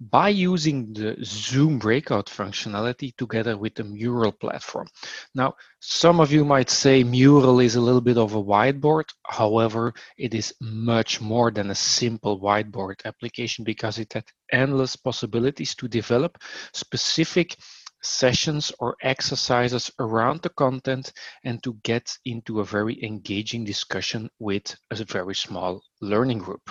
by 0.00 0.28
using 0.28 0.92
the 0.92 1.16
Zoom 1.24 1.78
breakout 1.78 2.26
functionality 2.26 3.16
together 3.16 3.56
with 3.56 3.74
the 3.74 3.84
Mural 3.84 4.32
platform. 4.32 4.86
Now, 5.34 5.54
some 5.80 6.20
of 6.20 6.30
you 6.30 6.44
might 6.44 6.70
say 6.70 7.02
Mural 7.02 7.60
is 7.60 7.74
a 7.74 7.80
little 7.80 8.00
bit 8.00 8.16
of 8.16 8.34
a 8.34 8.42
whiteboard. 8.42 9.04
However, 9.26 9.92
it 10.16 10.34
is 10.34 10.54
much 10.60 11.20
more 11.20 11.50
than 11.50 11.70
a 11.70 11.74
simple 11.74 12.40
whiteboard 12.40 13.04
application 13.04 13.64
because 13.64 13.98
it 13.98 14.12
has 14.12 14.24
endless 14.52 14.94
possibilities 14.94 15.74
to 15.76 15.88
develop 15.88 16.38
specific 16.72 17.56
sessions 18.02 18.72
or 18.78 18.96
exercises 19.02 19.90
around 19.98 20.42
the 20.42 20.50
content 20.50 21.12
and 21.44 21.62
to 21.62 21.74
get 21.82 22.16
into 22.24 22.60
a 22.60 22.64
very 22.64 23.02
engaging 23.04 23.64
discussion 23.64 24.28
with 24.38 24.76
a 24.90 25.04
very 25.04 25.34
small 25.34 25.82
learning 26.00 26.38
group. 26.38 26.70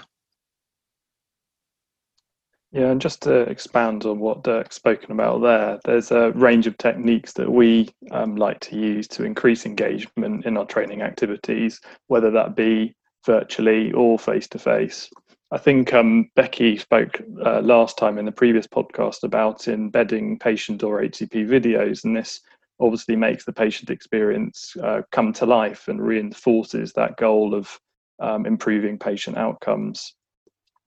Yeah, 2.72 2.92
and 2.92 3.00
just 3.00 3.22
to 3.24 3.42
expand 3.42 4.06
on 4.06 4.20
what 4.20 4.44
Dirk's 4.44 4.76
spoken 4.76 5.12
about 5.12 5.42
there, 5.42 5.80
there's 5.86 6.12
a 6.12 6.32
range 6.32 6.68
of 6.68 6.78
techniques 6.78 7.32
that 7.34 7.50
we 7.50 7.90
um, 8.12 8.36
like 8.36 8.60
to 8.62 8.76
use 8.76 9.08
to 9.10 9.24
increase 9.24 9.66
engagement 9.66 10.46
in 10.46 10.58
our 10.58 10.66
training 10.66 11.02
activities, 11.02 11.80
whether 12.08 12.30
that 12.32 12.56
be 12.56 12.94
virtually 13.26 13.94
or 13.94 14.20
face 14.20 14.48
to 14.50 14.60
face. 14.60 15.10
I 15.50 15.58
think 15.58 15.94
um, 15.94 16.30
Becky 16.36 16.78
spoke 16.78 17.22
uh, 17.46 17.62
last 17.62 17.98
time 17.98 18.18
in 18.18 18.26
the 18.26 18.32
previous 18.34 18.68
podcast 18.68 19.24
about 19.24 19.68
embedding 19.70 20.38
patient 20.40 20.84
or 20.84 21.02
HCP 21.02 21.48
videos, 21.48 22.04
and 22.04 22.16
this 22.16 22.42
obviously 22.82 23.16
makes 23.16 23.46
the 23.46 23.54
patient 23.54 23.90
experience 23.90 24.76
uh, 24.84 25.02
come 25.12 25.32
to 25.34 25.46
life 25.46 25.88
and 25.88 26.02
reinforces 26.02 26.92
that 26.94 27.16
goal 27.16 27.56
of 27.56 27.80
um, 28.20 28.46
improving 28.46 29.00
patient 29.00 29.38
outcomes. 29.38 30.14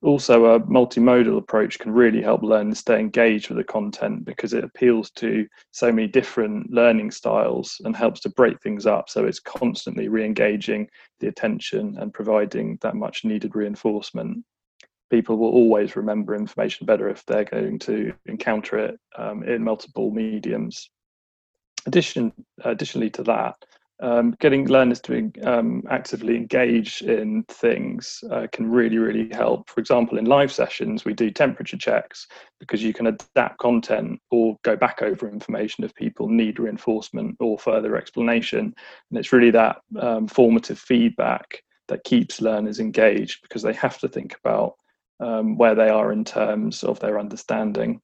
Also, 0.03 0.47
a 0.47 0.61
multimodal 0.61 1.37
approach 1.37 1.79
can 1.79 1.93
really 1.93 2.23
help 2.23 2.43
learners 2.43 2.79
stay 2.79 2.99
engaged 2.99 3.51
with 3.51 3.59
the 3.59 3.65
content 3.65 4.25
because 4.25 4.55
it 4.55 4.65
appeals 4.65 5.11
to 5.11 5.47
so 5.73 5.93
many 5.93 6.09
different 6.09 6.71
learning 6.71 7.11
styles 7.11 7.81
and 7.85 7.95
helps 7.95 8.21
to 8.21 8.31
break 8.31 8.59
things 8.63 8.87
up 8.87 9.11
so 9.11 9.27
it's 9.27 9.41
constantly 9.41 10.09
re 10.09 10.25
engaging 10.25 10.89
the 11.19 11.29
attention 11.29 11.99
and 11.99 12.15
providing 12.15 12.79
that 12.81 12.97
much 12.97 13.27
needed 13.27 13.55
reinforcement 13.55 14.43
people 15.11 15.37
will 15.37 15.51
always 15.51 15.97
remember 15.97 16.35
information 16.35 16.87
better 16.87 17.09
if 17.09 17.27
they're 17.27 17.45
going 17.45 17.79
to 17.81 18.15
encounter 18.27 18.79
it 18.79 18.99
um, 19.19 19.43
in 19.43 19.63
multiple 19.63 20.11
mediums. 20.11 20.89
Addition, 21.87 22.33
additionally 22.65 23.11
to 23.11 23.23
that, 23.25 23.57
um, 24.03 24.35
getting 24.41 24.67
learners 24.67 25.01
to 25.03 25.31
um, 25.45 25.83
actively 25.91 26.37
engage 26.37 27.03
in 27.03 27.45
things 27.45 28.25
uh, 28.31 28.47
can 28.51 28.71
really, 28.71 28.99
really 28.99 29.29
help. 29.33 29.69
For 29.69 29.81
example, 29.81 30.19
in 30.19 30.25
live 30.25 30.51
sessions, 30.51 31.05
we 31.05 31.13
do 31.13 31.31
temperature 31.31 31.77
checks 31.77 32.27
because 32.59 32.83
you 32.83 32.95
can 32.95 33.09
adapt 33.09 33.59
content 33.59 34.21
or 34.31 34.57
go 34.63 34.75
back 34.75 35.03
over 35.03 35.29
information 35.29 35.85
if 35.85 35.95
people 35.95 36.29
need 36.29 36.59
reinforcement 36.59 37.37
or 37.41 37.59
further 37.59 37.97
explanation. 37.97 38.75
And 39.11 39.19
it's 39.19 39.33
really 39.33 39.51
that 39.51 39.79
um, 40.01 40.27
formative 40.27 40.79
feedback 40.79 41.63
that 41.89 42.05
keeps 42.05 42.41
learners 42.41 42.81
engaged 42.81 43.43
because 43.43 43.63
they 43.63 43.75
have 43.75 43.99
to 43.99 44.09
think 44.09 44.35
about 44.43 44.75
um, 45.21 45.59
where 45.59 45.75
they 45.75 45.91
are 45.91 46.13
in 46.13 46.25
terms 46.25 46.83
of 46.85 46.99
their 47.01 47.19
understanding. 47.19 48.01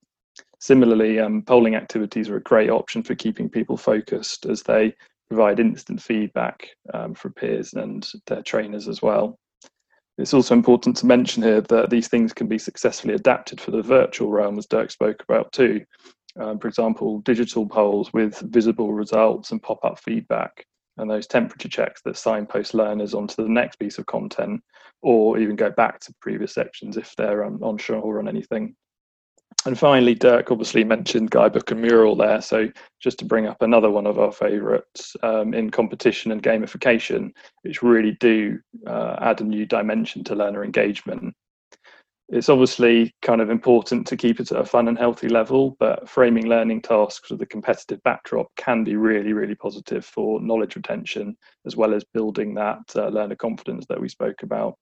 Similarly, 0.59 1.21
um, 1.21 1.43
polling 1.43 1.75
activities 1.75 2.29
are 2.29 2.37
a 2.37 2.43
great 2.43 2.69
option 2.69 3.03
for 3.03 3.15
keeping 3.15 3.49
people 3.49 3.77
focused 3.77 4.45
as 4.47 4.63
they 4.63 4.95
provide 5.29 5.61
instant 5.61 6.01
feedback 6.01 6.69
um, 6.95 7.15
for 7.15 7.31
peers 7.31 7.75
and 7.75 8.09
their 8.27 8.43
trainers 8.43 8.89
as 8.89 9.03
well. 9.03 9.39
It's 10.19 10.35
also 10.35 10.55
important 10.55 10.97
to 10.99 11.07
mention 11.07 11.43
here 11.43 11.61
that 11.63 11.91
these 11.91 12.09
things 12.09 12.33
can 12.33 12.47
be 12.47 12.59
successfully 12.59 13.15
adapted 13.15 13.61
for 13.61 13.71
the 13.71 13.83
virtual 13.83 14.31
realm, 14.31 14.59
as 14.59 14.67
Dirk 14.67 14.91
spoke 14.91 15.23
about 15.23 15.53
too. 15.53 15.85
Um, 16.39 16.59
for 16.59 16.69
example, 16.69 17.21
digital 17.21 17.67
polls 17.67 18.13
with 18.13 18.39
visible 18.41 18.93
results 18.93 19.51
and 19.51 19.63
pop 19.63 19.85
up 19.85 19.99
feedback 19.99 20.65
and 20.99 21.11
those 21.11 21.27
temperature 21.27 21.69
checks 21.69 22.01
that 22.03 22.17
signpost 22.17 22.75
learners 22.75 23.15
onto 23.15 23.43
the 23.43 23.49
next 23.49 23.77
piece 23.77 23.99
of 23.99 24.07
content 24.07 24.63
or 25.03 25.39
even 25.39 25.57
go 25.57 25.71
back 25.71 26.01
to 26.01 26.15
previous 26.21 26.55
sections 26.55 26.97
if 26.97 27.15
they're 27.17 27.45
um, 27.45 27.63
unsure 27.63 28.19
on 28.19 28.29
anything. 28.29 28.75
And 29.67 29.79
finally, 29.79 30.15
Dirk 30.15 30.53
obviously 30.53 30.85
mentioned 30.85 31.33
Guidebook 31.33 31.73
and 31.73 31.83
Mural 31.83 32.15
there. 32.15 32.41
So 32.41 32.71
just 33.01 33.19
to 33.19 33.25
bring 33.25 33.47
up 33.47 33.63
another 33.63 33.91
one 33.91 34.07
of 34.07 34.19
our 34.19 34.31
favourites 34.31 35.17
um, 35.25 35.55
in 35.55 35.71
competition 35.71 36.31
and 36.31 36.43
gamification, 36.43 37.33
which 37.63 37.83
really 37.83 38.17
do 38.21 38.61
uh, 38.87 39.17
add 39.21 39.41
a 39.41 39.45
new 39.45 39.67
dimension 39.67 40.23
to 40.25 40.37
learner 40.37 40.63
engagement 40.65 41.35
it's 42.29 42.49
obviously 42.49 43.15
kind 43.23 43.41
of 43.41 43.51
important 43.51 44.07
to 44.09 44.17
keep 44.17 44.41
it 44.41 44.51
at 44.51 44.61
a 44.61 44.65
fun 44.65 44.89
and 44.89 44.99
healthy 44.99 45.29
level, 45.29 45.77
but 45.79 46.09
framing 46.09 46.49
learning 46.49 46.83
tasks 46.83 47.31
with 47.31 47.41
a 47.41 47.47
competitive 47.47 48.03
backdrop 48.03 48.49
can 48.57 48.83
be 48.83 48.97
really, 48.97 49.33
really 49.33 49.55
positive 49.55 50.05
for 50.05 50.41
knowledge 50.41 50.75
retention, 50.75 51.37
as 51.67 51.77
well 51.77 51.95
as 51.95 52.05
building 52.15 52.53
that 52.55 52.81
uh, 52.97 53.09
learner 53.09 53.37
confidence 53.37 53.87
that 53.89 54.01
we 54.01 54.09
spoke 54.09 54.43
about. 54.43 54.77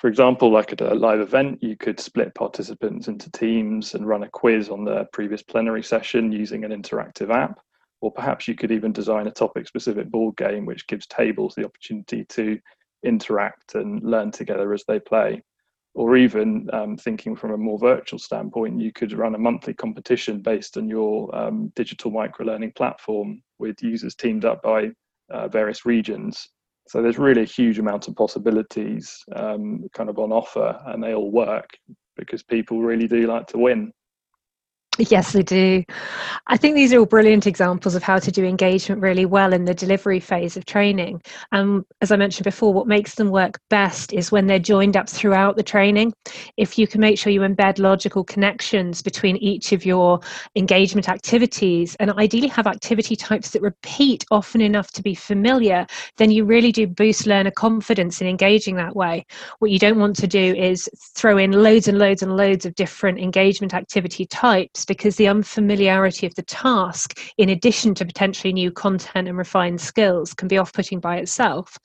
For 0.00 0.08
example, 0.08 0.50
like 0.50 0.72
at 0.72 0.80
a 0.80 0.94
live 0.94 1.20
event, 1.20 1.62
you 1.62 1.76
could 1.76 2.00
split 2.00 2.34
participants 2.34 3.06
into 3.06 3.30
teams 3.32 3.94
and 3.94 4.08
run 4.08 4.22
a 4.22 4.28
quiz 4.28 4.70
on 4.70 4.84
the 4.84 5.06
previous 5.12 5.42
plenary 5.42 5.82
session 5.82 6.32
using 6.32 6.64
an 6.64 6.70
interactive 6.70 7.30
app. 7.30 7.60
Or 8.00 8.10
perhaps 8.10 8.48
you 8.48 8.54
could 8.54 8.72
even 8.72 8.92
design 8.92 9.26
a 9.26 9.30
topic 9.30 9.68
specific 9.68 10.10
board 10.10 10.36
game 10.36 10.64
which 10.64 10.86
gives 10.86 11.06
tables 11.06 11.54
the 11.54 11.66
opportunity 11.66 12.24
to 12.30 12.58
interact 13.04 13.74
and 13.74 14.02
learn 14.02 14.30
together 14.30 14.72
as 14.72 14.84
they 14.88 15.00
play 15.00 15.42
or 15.94 16.16
even 16.16 16.68
um, 16.72 16.96
thinking 16.96 17.34
from 17.34 17.52
a 17.52 17.56
more 17.56 17.78
virtual 17.78 18.18
standpoint, 18.18 18.80
you 18.80 18.92
could 18.92 19.12
run 19.12 19.34
a 19.34 19.38
monthly 19.38 19.74
competition 19.74 20.40
based 20.40 20.76
on 20.76 20.88
your 20.88 21.34
um, 21.34 21.72
digital 21.74 22.12
microlearning 22.12 22.74
platform 22.76 23.42
with 23.58 23.82
users 23.82 24.14
teamed 24.14 24.44
up 24.44 24.62
by 24.62 24.90
uh, 25.30 25.48
various 25.48 25.84
regions. 25.84 26.48
So 26.90 27.00
there's 27.00 27.18
really 27.18 27.42
a 27.42 27.44
huge 27.44 27.78
amount 27.78 28.08
of 28.08 28.16
possibilities 28.16 29.22
um, 29.36 29.86
kind 29.94 30.10
of 30.10 30.18
on 30.18 30.32
offer, 30.32 30.76
and 30.86 31.00
they 31.00 31.14
all 31.14 31.30
work 31.30 31.70
because 32.16 32.42
people 32.42 32.82
really 32.82 33.06
do 33.06 33.28
like 33.28 33.46
to 33.46 33.58
win. 33.58 33.92
Yes, 35.10 35.32
they 35.32 35.42
do. 35.42 35.82
I 36.46 36.56
think 36.56 36.74
these 36.74 36.92
are 36.92 36.98
all 36.98 37.06
brilliant 37.06 37.46
examples 37.46 37.94
of 37.94 38.02
how 38.02 38.18
to 38.18 38.30
do 38.30 38.44
engagement 38.44 39.00
really 39.00 39.24
well 39.24 39.52
in 39.52 39.64
the 39.64 39.74
delivery 39.74 40.20
phase 40.20 40.56
of 40.56 40.66
training. 40.66 41.22
And 41.52 41.60
um, 41.60 41.86
as 42.02 42.12
I 42.12 42.16
mentioned 42.16 42.44
before, 42.44 42.74
what 42.74 42.86
makes 42.86 43.14
them 43.14 43.30
work 43.30 43.60
best 43.70 44.12
is 44.12 44.30
when 44.30 44.46
they're 44.46 44.58
joined 44.58 44.96
up 44.96 45.08
throughout 45.08 45.56
the 45.56 45.62
training. 45.62 46.12
If 46.56 46.78
you 46.78 46.86
can 46.86 47.00
make 47.00 47.18
sure 47.18 47.32
you 47.32 47.40
embed 47.40 47.78
logical 47.78 48.24
connections 48.24 49.00
between 49.00 49.36
each 49.38 49.72
of 49.72 49.86
your 49.86 50.20
engagement 50.54 51.08
activities 51.08 51.96
and 51.98 52.12
ideally 52.12 52.48
have 52.48 52.66
activity 52.66 53.16
types 53.16 53.50
that 53.50 53.62
repeat 53.62 54.24
often 54.30 54.60
enough 54.60 54.90
to 54.92 55.02
be 55.02 55.14
familiar, 55.14 55.86
then 56.18 56.30
you 56.30 56.44
really 56.44 56.72
do 56.72 56.86
boost 56.86 57.26
learner 57.26 57.50
confidence 57.50 58.20
in 58.20 58.26
engaging 58.26 58.76
that 58.76 58.94
way. 58.94 59.24
What 59.60 59.70
you 59.70 59.78
don't 59.78 59.98
want 59.98 60.16
to 60.16 60.26
do 60.26 60.54
is 60.54 60.90
throw 61.16 61.38
in 61.38 61.52
loads 61.52 61.88
and 61.88 61.98
loads 61.98 62.22
and 62.22 62.36
loads 62.36 62.66
of 62.66 62.74
different 62.74 63.18
engagement 63.18 63.72
activity 63.72 64.26
types 64.26 64.84
because 64.90 65.14
the 65.14 65.28
unfamiliarity 65.28 66.26
of 66.26 66.34
the 66.34 66.42
task, 66.42 67.16
in 67.38 67.48
addition 67.48 67.94
to 67.94 68.04
potentially 68.04 68.52
new 68.52 68.72
content 68.72 69.28
and 69.28 69.38
refined 69.38 69.80
skills, 69.80 70.34
can 70.34 70.48
be 70.48 70.58
off 70.58 70.72
putting 70.72 70.98
by 70.98 71.16
itself. 71.16 71.78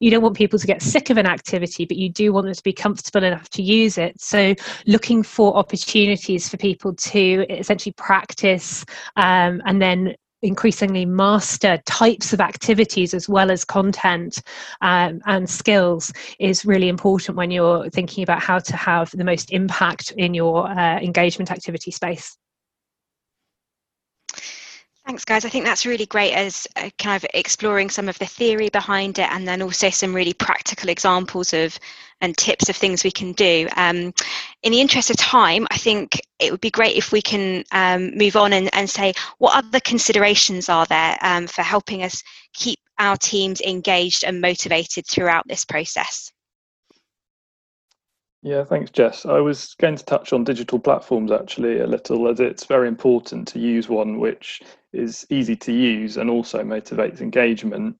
You 0.00 0.10
don't 0.10 0.22
want 0.22 0.36
people 0.36 0.58
to 0.58 0.66
get 0.66 0.82
sick 0.82 1.08
of 1.08 1.16
an 1.16 1.24
activity, 1.24 1.86
but 1.86 1.96
you 1.96 2.10
do 2.12 2.30
want 2.30 2.44
them 2.44 2.54
to 2.54 2.62
be 2.62 2.74
comfortable 2.74 3.24
enough 3.24 3.48
to 3.50 3.62
use 3.62 3.96
it. 3.96 4.20
So, 4.20 4.54
looking 4.86 5.22
for 5.22 5.56
opportunities 5.56 6.46
for 6.50 6.58
people 6.58 6.94
to 6.94 7.46
essentially 7.48 7.94
practice 7.96 8.84
um, 9.16 9.62
and 9.64 9.80
then 9.80 10.14
increasingly 10.42 11.06
master 11.06 11.80
types 11.86 12.34
of 12.34 12.40
activities 12.40 13.14
as 13.14 13.30
well 13.30 13.50
as 13.50 13.64
content 13.64 14.42
um, 14.82 15.20
and 15.24 15.48
skills 15.48 16.12
is 16.38 16.66
really 16.66 16.88
important 16.88 17.34
when 17.34 17.50
you're 17.50 17.88
thinking 17.88 18.22
about 18.22 18.42
how 18.42 18.58
to 18.58 18.76
have 18.76 19.10
the 19.12 19.24
most 19.24 19.52
impact 19.52 20.12
in 20.18 20.34
your 20.34 20.68
uh, 20.68 20.98
engagement 20.98 21.50
activity 21.50 21.90
space. 21.90 22.36
Thanks, 25.12 25.26
guys. 25.26 25.44
I 25.44 25.50
think 25.50 25.66
that's 25.66 25.84
really 25.84 26.06
great 26.06 26.32
as 26.32 26.66
uh, 26.74 26.88
kind 26.98 27.22
of 27.22 27.30
exploring 27.34 27.90
some 27.90 28.08
of 28.08 28.18
the 28.18 28.24
theory 28.24 28.70
behind 28.70 29.18
it 29.18 29.30
and 29.30 29.46
then 29.46 29.60
also 29.60 29.90
some 29.90 30.14
really 30.14 30.32
practical 30.32 30.88
examples 30.88 31.52
of 31.52 31.78
and 32.22 32.34
tips 32.38 32.70
of 32.70 32.76
things 32.76 33.04
we 33.04 33.10
can 33.10 33.32
do. 33.32 33.68
Um, 33.76 34.14
in 34.62 34.72
the 34.72 34.80
interest 34.80 35.10
of 35.10 35.18
time, 35.18 35.66
I 35.70 35.76
think 35.76 36.18
it 36.38 36.50
would 36.50 36.62
be 36.62 36.70
great 36.70 36.96
if 36.96 37.12
we 37.12 37.20
can 37.20 37.62
um, 37.72 38.16
move 38.16 38.36
on 38.36 38.54
and, 38.54 38.74
and, 38.74 38.88
say 38.88 39.12
what 39.36 39.54
other 39.54 39.80
considerations 39.80 40.70
are 40.70 40.86
there 40.86 41.18
um, 41.20 41.46
for 41.46 41.60
helping 41.60 42.02
us 42.02 42.22
keep 42.54 42.78
our 42.98 43.18
teams 43.18 43.60
engaged 43.60 44.24
and 44.24 44.40
motivated 44.40 45.06
throughout 45.06 45.46
this 45.46 45.66
process. 45.66 46.32
Yeah, 48.42 48.64
thanks, 48.64 48.90
Jess. 48.90 49.26
I 49.26 49.38
was 49.38 49.74
going 49.74 49.96
to 49.96 50.04
touch 50.04 50.32
on 50.32 50.44
digital 50.44 50.80
platforms 50.80 51.30
actually 51.30 51.80
a 51.80 51.86
little, 51.86 52.28
as 52.28 52.40
it's 52.40 52.64
very 52.64 52.88
important 52.88 53.46
to 53.48 53.60
use 53.60 53.88
one 53.88 54.18
which 54.18 54.62
is 54.92 55.26
easy 55.30 55.56
to 55.56 55.72
use 55.72 56.16
and 56.16 56.28
also 56.28 56.64
motivates 56.64 57.20
engagement. 57.20 57.96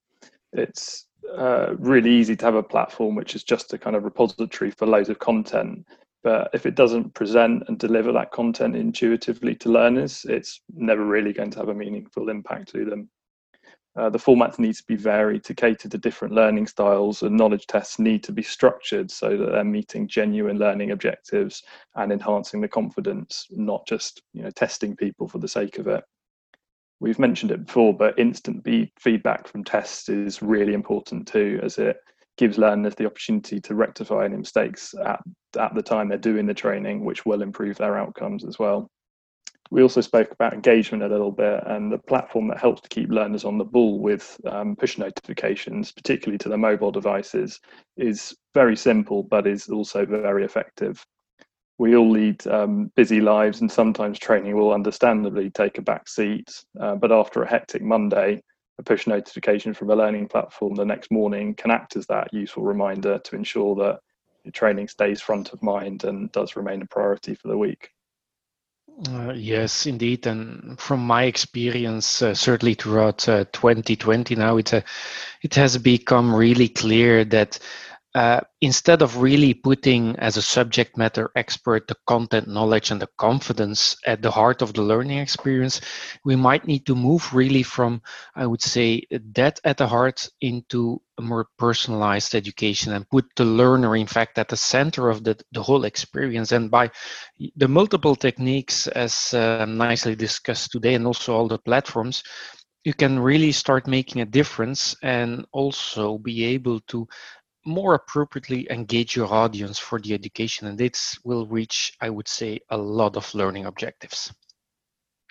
It's 0.52 1.06
uh, 1.36 1.74
really 1.78 2.10
easy 2.10 2.34
to 2.36 2.44
have 2.44 2.56
a 2.56 2.62
platform 2.62 3.14
which 3.14 3.36
is 3.36 3.44
just 3.44 3.72
a 3.72 3.78
kind 3.78 3.96
of 3.96 4.04
repository 4.04 4.72
for 4.72 4.86
loads 4.86 5.08
of 5.10 5.20
content. 5.20 5.86
But 6.24 6.50
if 6.54 6.66
it 6.66 6.74
doesn't 6.74 7.14
present 7.14 7.64
and 7.68 7.78
deliver 7.78 8.12
that 8.12 8.32
content 8.32 8.76
intuitively 8.76 9.54
to 9.56 9.70
learners, 9.70 10.26
it's 10.28 10.60
never 10.74 11.04
really 11.04 11.32
going 11.32 11.50
to 11.52 11.58
have 11.60 11.68
a 11.68 11.74
meaningful 11.74 12.28
impact 12.28 12.70
to 12.72 12.84
them. 12.84 13.08
Uh, 13.94 14.08
the 14.08 14.18
formats 14.18 14.58
need 14.58 14.74
to 14.74 14.84
be 14.84 14.96
varied 14.96 15.44
to 15.44 15.54
cater 15.54 15.88
to 15.88 15.98
different 15.98 16.32
learning 16.32 16.66
styles, 16.66 17.22
and 17.22 17.36
knowledge 17.36 17.66
tests 17.66 17.98
need 17.98 18.24
to 18.24 18.32
be 18.32 18.42
structured 18.42 19.10
so 19.10 19.36
that 19.36 19.52
they're 19.52 19.64
meeting 19.64 20.08
genuine 20.08 20.58
learning 20.58 20.92
objectives 20.92 21.62
and 21.96 22.10
enhancing 22.10 22.62
the 22.62 22.68
confidence, 22.68 23.46
not 23.50 23.86
just 23.86 24.22
you 24.32 24.42
know 24.42 24.50
testing 24.50 24.96
people 24.96 25.28
for 25.28 25.38
the 25.38 25.48
sake 25.48 25.78
of 25.78 25.86
it. 25.88 26.02
We've 27.00 27.18
mentioned 27.18 27.50
it 27.50 27.66
before, 27.66 27.92
but 27.92 28.18
instant 28.18 28.66
feedback 28.98 29.48
from 29.48 29.64
tests 29.64 30.08
is 30.08 30.40
really 30.40 30.72
important 30.72 31.26
too, 31.26 31.60
as 31.62 31.76
it 31.76 31.96
gives 32.38 32.56
learners 32.56 32.94
the 32.94 33.06
opportunity 33.06 33.60
to 33.60 33.74
rectify 33.74 34.24
any 34.24 34.36
mistakes 34.36 34.94
at, 35.04 35.20
at 35.58 35.74
the 35.74 35.82
time 35.82 36.08
they're 36.08 36.16
doing 36.16 36.46
the 36.46 36.54
training, 36.54 37.04
which 37.04 37.26
will 37.26 37.42
improve 37.42 37.76
their 37.76 37.98
outcomes 37.98 38.44
as 38.44 38.58
well. 38.58 38.88
We 39.72 39.80
also 39.80 40.02
spoke 40.02 40.30
about 40.30 40.52
engagement 40.52 41.02
a 41.02 41.08
little 41.08 41.30
bit 41.32 41.62
and 41.64 41.90
the 41.90 41.96
platform 41.96 42.46
that 42.48 42.58
helps 42.58 42.82
to 42.82 42.90
keep 42.90 43.08
learners 43.08 43.46
on 43.46 43.56
the 43.56 43.64
ball 43.64 44.00
with 44.00 44.38
um, 44.44 44.76
push 44.76 44.98
notifications, 44.98 45.92
particularly 45.92 46.36
to 46.40 46.50
their 46.50 46.58
mobile 46.58 46.90
devices, 46.90 47.58
is 47.96 48.36
very 48.52 48.76
simple 48.76 49.22
but 49.22 49.46
is 49.46 49.70
also 49.70 50.04
very 50.04 50.44
effective. 50.44 51.02
We 51.78 51.96
all 51.96 52.10
lead 52.10 52.46
um, 52.48 52.92
busy 52.96 53.22
lives, 53.22 53.62
and 53.62 53.72
sometimes 53.72 54.18
training 54.18 54.54
will 54.54 54.74
understandably 54.74 55.48
take 55.48 55.78
a 55.78 55.82
back 55.82 56.06
seat. 56.06 56.50
Uh, 56.78 56.96
but 56.96 57.10
after 57.10 57.42
a 57.42 57.48
hectic 57.48 57.80
Monday, 57.80 58.42
a 58.78 58.82
push 58.82 59.06
notification 59.06 59.72
from 59.72 59.88
a 59.88 59.96
learning 59.96 60.28
platform 60.28 60.74
the 60.74 60.84
next 60.84 61.10
morning 61.10 61.54
can 61.54 61.70
act 61.70 61.96
as 61.96 62.06
that 62.08 62.28
useful 62.34 62.62
reminder 62.62 63.20
to 63.20 63.36
ensure 63.36 63.74
that 63.76 64.00
your 64.44 64.52
training 64.52 64.88
stays 64.88 65.22
front 65.22 65.54
of 65.54 65.62
mind 65.62 66.04
and 66.04 66.30
does 66.30 66.56
remain 66.56 66.82
a 66.82 66.86
priority 66.86 67.34
for 67.34 67.48
the 67.48 67.56
week. 67.56 67.88
Uh, 69.08 69.32
yes, 69.34 69.86
indeed. 69.86 70.26
And 70.26 70.78
from 70.78 71.00
my 71.06 71.24
experience, 71.24 72.22
uh, 72.22 72.34
certainly 72.34 72.74
throughout 72.74 73.28
uh, 73.28 73.44
2020 73.52 74.36
now, 74.36 74.56
it, 74.58 74.72
uh, 74.74 74.82
it 75.42 75.54
has 75.54 75.78
become 75.78 76.34
really 76.34 76.68
clear 76.68 77.24
that 77.26 77.58
uh, 78.14 78.40
instead 78.60 79.00
of 79.00 79.22
really 79.22 79.54
putting 79.54 80.14
as 80.16 80.36
a 80.36 80.42
subject 80.42 80.96
matter 80.96 81.30
expert 81.36 81.88
the 81.88 81.96
content 82.06 82.46
knowledge 82.46 82.90
and 82.90 83.00
the 83.00 83.08
confidence 83.18 83.96
at 84.06 84.20
the 84.20 84.30
heart 84.30 84.60
of 84.60 84.74
the 84.74 84.82
learning 84.82 85.18
experience, 85.18 85.80
we 86.24 86.36
might 86.36 86.66
need 86.66 86.84
to 86.86 86.94
move 86.94 87.32
really 87.32 87.62
from, 87.62 88.02
I 88.34 88.46
would 88.46 88.60
say, 88.62 89.02
that 89.34 89.60
at 89.64 89.78
the 89.78 89.86
heart 89.86 90.28
into 90.40 91.00
a 91.18 91.22
more 91.22 91.46
personalized 91.58 92.34
education 92.34 92.92
and 92.92 93.08
put 93.08 93.24
the 93.36 93.44
learner, 93.44 93.96
in 93.96 94.06
fact, 94.06 94.38
at 94.38 94.48
the 94.48 94.56
center 94.56 95.08
of 95.08 95.24
the, 95.24 95.38
the 95.52 95.62
whole 95.62 95.84
experience. 95.84 96.52
And 96.52 96.70
by 96.70 96.90
the 97.56 97.68
multiple 97.68 98.16
techniques, 98.16 98.86
as 98.88 99.32
uh, 99.34 99.64
nicely 99.64 100.14
discussed 100.14 100.70
today, 100.72 100.94
and 100.94 101.06
also 101.06 101.34
all 101.34 101.48
the 101.48 101.58
platforms, 101.58 102.22
you 102.84 102.92
can 102.92 103.18
really 103.18 103.52
start 103.52 103.86
making 103.86 104.22
a 104.22 104.26
difference 104.26 104.94
and 105.02 105.46
also 105.52 106.18
be 106.18 106.44
able 106.44 106.80
to 106.88 107.06
more 107.64 107.94
appropriately 107.94 108.66
engage 108.70 109.16
your 109.16 109.32
audience 109.32 109.78
for 109.78 110.00
the 110.00 110.14
education 110.14 110.66
and 110.66 110.78
this 110.78 111.18
will 111.24 111.46
reach 111.46 111.96
i 112.00 112.10
would 112.10 112.28
say 112.28 112.58
a 112.70 112.76
lot 112.76 113.16
of 113.16 113.34
learning 113.34 113.66
objectives 113.66 114.32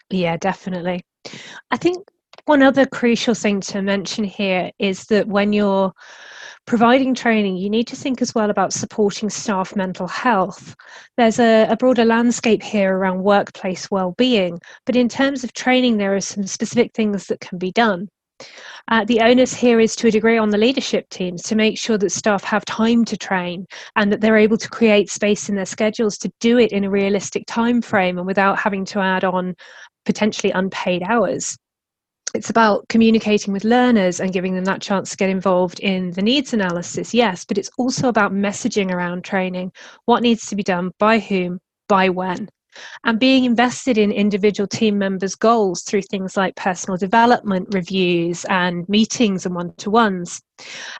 yeah 0.09 0.37
definitely 0.37 1.03
i 1.71 1.77
think 1.77 2.07
one 2.45 2.63
other 2.63 2.85
crucial 2.85 3.35
thing 3.35 3.61
to 3.61 3.81
mention 3.81 4.23
here 4.23 4.71
is 4.79 5.05
that 5.05 5.27
when 5.27 5.53
you're 5.53 5.93
providing 6.65 7.13
training, 7.13 7.57
you 7.57 7.69
need 7.69 7.87
to 7.87 7.95
think 7.95 8.21
as 8.21 8.33
well 8.33 8.49
about 8.49 8.73
supporting 8.73 9.29
staff 9.29 9.75
mental 9.75 10.07
health. 10.07 10.75
There's 11.17 11.39
a, 11.39 11.67
a 11.69 11.77
broader 11.77 12.05
landscape 12.05 12.63
here 12.63 12.95
around 12.95 13.23
workplace 13.23 13.89
well-being, 13.91 14.59
but 14.85 14.95
in 14.95 15.09
terms 15.09 15.43
of 15.43 15.53
training, 15.53 15.97
there 15.97 16.15
are 16.15 16.21
some 16.21 16.45
specific 16.47 16.93
things 16.93 17.27
that 17.27 17.41
can 17.41 17.57
be 17.57 17.71
done. 17.71 18.09
Uh, 18.87 19.05
the 19.05 19.21
onus 19.21 19.53
here 19.53 19.79
is 19.79 19.95
to 19.95 20.07
a 20.07 20.11
degree 20.11 20.37
on 20.37 20.49
the 20.49 20.57
leadership 20.57 21.07
teams 21.09 21.41
to 21.43 21.55
make 21.55 21.77
sure 21.77 21.97
that 21.97 22.11
staff 22.11 22.43
have 22.43 22.65
time 22.65 23.05
to 23.05 23.15
train 23.17 23.65
and 23.95 24.11
that 24.11 24.21
they're 24.21 24.37
able 24.37 24.57
to 24.57 24.69
create 24.69 25.09
space 25.09 25.49
in 25.49 25.55
their 25.55 25.65
schedules 25.65 26.17
to 26.17 26.31
do 26.39 26.57
it 26.57 26.71
in 26.71 26.83
a 26.83 26.89
realistic 26.89 27.43
time 27.47 27.81
frame 27.81 28.17
and 28.17 28.27
without 28.27 28.59
having 28.59 28.83
to 28.85 28.99
add 28.99 29.23
on 29.23 29.55
potentially 30.05 30.51
unpaid 30.51 31.03
hours. 31.03 31.57
It's 32.33 32.49
about 32.49 32.87
communicating 32.87 33.53
with 33.53 33.65
learners 33.65 34.19
and 34.19 34.31
giving 34.33 34.55
them 34.55 34.63
that 34.65 34.81
chance 34.81 35.11
to 35.11 35.17
get 35.17 35.29
involved 35.29 35.79
in 35.81 36.11
the 36.11 36.21
needs 36.21 36.53
analysis, 36.53 37.13
yes, 37.13 37.43
but 37.45 37.57
it's 37.57 37.71
also 37.77 38.07
about 38.07 38.31
messaging 38.31 38.91
around 38.91 39.23
training. 39.23 39.71
What 40.05 40.23
needs 40.23 40.45
to 40.47 40.55
be 40.55 40.63
done, 40.63 40.91
by 40.97 41.19
whom, 41.19 41.59
by 41.89 42.09
when 42.09 42.49
and 43.05 43.19
being 43.19 43.45
invested 43.45 43.97
in 43.97 44.11
individual 44.11 44.67
team 44.67 44.97
members' 44.97 45.35
goals 45.35 45.83
through 45.83 46.03
things 46.03 46.37
like 46.37 46.55
personal 46.55 46.97
development 46.97 47.67
reviews 47.73 48.45
and 48.45 48.87
meetings 48.87 49.45
and 49.45 49.55
one 49.55 49.73
to 49.77 49.89
ones. 49.89 50.41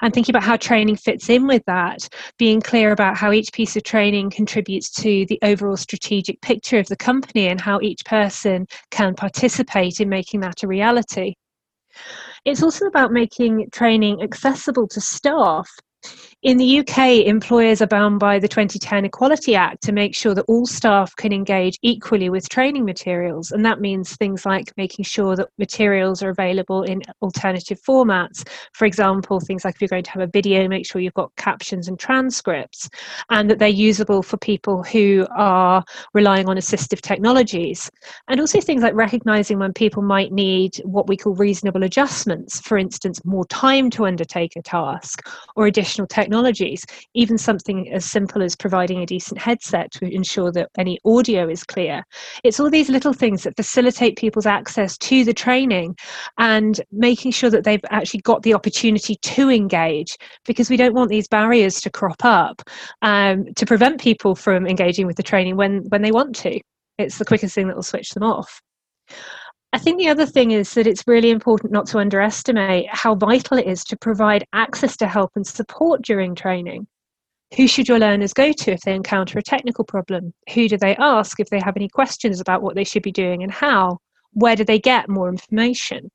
And 0.02 0.14
thinking 0.14 0.34
about 0.34 0.44
how 0.44 0.58
training 0.58 0.98
fits 0.98 1.30
in 1.30 1.48
with 1.48 1.64
that, 1.68 2.08
being 2.38 2.62
clear 2.62 2.92
about 2.92 3.18
how 3.18 3.32
each 3.32 3.54
piece 3.54 3.76
of 3.76 3.84
training 3.84 4.32
contributes 4.32 4.90
to 5.02 5.26
the 5.28 5.40
overall 5.44 5.78
strategic 5.78 6.42
picture 6.42 6.80
of 6.80 6.88
the 6.88 6.96
company 6.96 7.48
and 7.48 7.62
how 7.62 7.80
each 7.82 8.04
person 8.06 8.66
can 8.90 9.14
participate 9.14 10.00
in 10.00 10.10
making 10.10 10.40
that 10.42 10.64
a 10.64 10.68
reality. 10.68 11.36
It's 12.46 12.64
also 12.64 12.86
about 12.86 13.12
making 13.12 13.70
training 13.72 14.24
accessible 14.24 14.88
to 14.88 15.02
staff 15.02 15.70
In 16.44 16.58
the 16.58 16.80
UK, 16.80 17.28
employers 17.28 17.84
are 17.84 17.88
bound 17.88 18.20
by 18.20 18.40
the 18.40 18.48
2010 18.48 19.06
Equality 19.06 19.54
Act 19.54 19.84
to 19.84 19.92
make 19.92 20.16
sure 20.16 20.34
that 20.34 20.46
all 20.48 20.66
staff 20.66 21.16
can 21.16 21.32
engage 21.32 21.78
equally 21.84 22.32
with 22.32 22.50
training 22.50 22.84
materials. 22.84 23.52
And 23.52 23.64
that 23.64 23.80
means 23.80 24.16
things 24.16 24.44
like 24.44 24.74
making 24.76 25.06
sure 25.06 25.36
that 25.36 25.50
materials 25.60 26.24
are 26.24 26.32
available 26.32 26.82
in 26.82 27.04
alternative 27.22 27.80
formats. 27.88 28.44
For 28.74 28.86
example, 28.86 29.40
things 29.40 29.64
like 29.64 29.76
if 29.76 29.82
you're 29.82 29.88
going 29.88 30.04
to 30.04 30.10
have 30.10 30.24
a 30.24 30.32
video, 30.34 30.68
make 30.68 30.88
sure 30.88 31.00
you've 31.00 31.14
got 31.14 31.30
captions 31.36 31.88
and 31.88 32.00
transcripts, 32.00 32.90
and 33.30 33.48
that 33.48 33.60
they're 33.60 33.70
usable 33.70 34.24
for 34.24 34.38
people 34.38 34.82
who 34.82 35.28
are 35.38 35.84
relying 36.16 36.50
on 36.50 36.58
assistive 36.58 37.02
technologies. 37.02 37.88
And 38.30 38.40
also 38.40 38.60
things 38.60 38.82
like 38.82 38.96
recognizing 38.96 39.60
when 39.60 39.74
people 39.74 40.02
might 40.02 40.32
need 40.32 40.78
what 40.86 41.08
we 41.08 41.18
call 41.18 41.36
reasonable 41.36 41.84
adjustments, 41.84 42.62
for 42.62 42.80
instance, 42.80 43.24
more 43.26 43.46
time 43.46 43.92
to 43.92 44.08
undertake 44.08 44.56
a 44.56 44.64
task 44.64 45.30
or 45.56 45.68
additional 45.68 46.08
technology 46.08 46.31
technologies, 46.32 46.86
even 47.14 47.38
something 47.38 47.92
as 47.92 48.06
simple 48.06 48.42
as 48.42 48.56
providing 48.56 49.02
a 49.02 49.06
decent 49.06 49.38
headset 49.38 49.92
to 49.92 50.06
ensure 50.06 50.50
that 50.50 50.70
any 50.78 50.98
audio 51.04 51.50
is 51.50 51.62
clear. 51.62 52.04
It's 52.46 52.58
all 52.58 52.70
these 52.70 52.88
little 52.88 53.12
things 53.12 53.44
that 53.44 53.58
facilitate 53.58 54.18
people's 54.18 54.46
access 54.46 54.98
to 55.00 55.26
the 55.26 55.34
training 55.34 55.98
and 56.38 56.80
making 56.90 57.32
sure 57.32 57.50
that 57.50 57.66
they've 57.66 57.84
actually 57.90 58.22
got 58.22 58.44
the 58.44 58.54
opportunity 58.54 59.16
to 59.16 59.50
engage 59.50 60.16
because 60.46 60.70
we 60.70 60.78
don't 60.78 60.94
want 60.94 61.10
these 61.10 61.28
barriers 61.28 61.82
to 61.82 61.90
crop 61.90 62.24
up 62.24 62.62
um, 63.02 63.44
to 63.58 63.66
prevent 63.66 64.00
people 64.00 64.34
from 64.34 64.66
engaging 64.66 65.08
with 65.08 65.18
the 65.18 65.24
training 65.24 65.58
when, 65.58 65.84
when 65.90 66.02
they 66.02 66.14
want 66.14 66.34
to. 66.38 66.62
It's 66.98 67.18
the 67.18 67.26
quickest 67.26 67.56
thing 67.56 67.68
that 67.68 67.76
will 67.76 67.84
switch 67.84 68.12
them 68.12 68.24
off. 68.24 68.62
I 69.74 69.80
think 69.80 70.00
the 70.00 70.10
other 70.10 70.26
thing 70.26 70.52
is 70.52 70.74
that 70.74 70.86
it's 70.86 71.08
really 71.08 71.30
important 71.30 71.72
not 71.72 71.88
to 71.88 72.00
underestimate 72.00 72.88
how 72.90 73.16
vital 73.16 73.58
it 73.58 73.68
is 73.68 73.86
to 73.86 73.98
provide 73.98 74.46
access 74.52 74.98
to 74.98 75.08
help 75.08 75.32
and 75.36 75.48
support 75.48 76.02
during 76.02 76.36
training. 76.36 76.88
Who 77.56 77.68
should 77.68 77.88
your 77.88 78.00
learners 78.00 78.34
go 78.34 78.52
to 78.52 78.72
if 78.72 78.82
they 78.82 78.94
encounter 78.94 79.40
a 79.40 79.44
technical 79.44 79.86
problem? 79.86 80.34
Who 80.54 80.68
do 80.68 80.78
they 80.78 80.96
ask 80.98 81.40
if 81.40 81.50
they 81.50 81.60
have 81.62 81.78
any 81.78 81.88
questions 81.88 82.42
about 82.42 82.62
what 82.62 82.76
they 82.76 82.84
should 82.84 83.04
be 83.04 83.14
doing 83.14 83.44
and 83.44 83.52
how? 83.52 84.00
Where 84.34 84.58
do 84.58 84.66
they 84.66 84.80
get 84.80 85.08
more 85.08 85.30
information? 85.30 86.10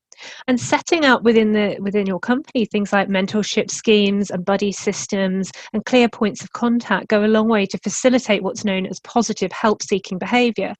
And 0.48 0.60
setting 0.60 1.06
up 1.06 1.22
within 1.22 1.52
the 1.52 1.76
within 1.80 2.06
your 2.06 2.20
company 2.20 2.66
things 2.66 2.92
like 2.92 3.08
mentorship 3.08 3.70
schemes 3.70 4.30
and 4.30 4.44
buddy 4.44 4.72
systems 4.72 5.50
and 5.72 5.84
clear 5.84 6.08
points 6.08 6.42
of 6.42 6.52
contact 6.52 7.08
go 7.08 7.24
a 7.24 7.26
long 7.26 7.48
way 7.48 7.66
to 7.66 7.78
facilitate 7.78 8.42
what's 8.42 8.64
known 8.64 8.86
as 8.86 9.00
positive 9.00 9.52
help 9.52 9.82
seeking 9.82 10.18
behavior. 10.18 10.74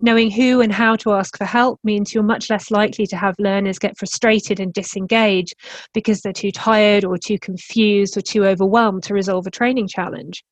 Knowing 0.00 0.30
who 0.30 0.60
and 0.60 0.72
how 0.72 0.96
to 0.96 1.12
ask 1.12 1.36
for 1.36 1.44
help 1.44 1.78
means 1.84 2.14
you're 2.14 2.22
much 2.22 2.50
less 2.50 2.70
likely 2.70 3.06
to 3.06 3.16
have 3.16 3.34
learners 3.38 3.78
get 3.78 3.98
frustrated 3.98 4.60
and 4.60 4.72
disengage 4.72 5.52
because 5.94 6.20
they're 6.20 6.32
too 6.32 6.52
tired 6.52 7.04
or 7.04 7.16
too 7.18 7.38
confused 7.38 8.16
or 8.16 8.20
too 8.20 8.44
overwhelmed 8.44 9.02
to 9.02 9.14
resolve 9.14 9.46
a 9.46 9.50
training 9.50 9.88
challenge. 9.88 10.44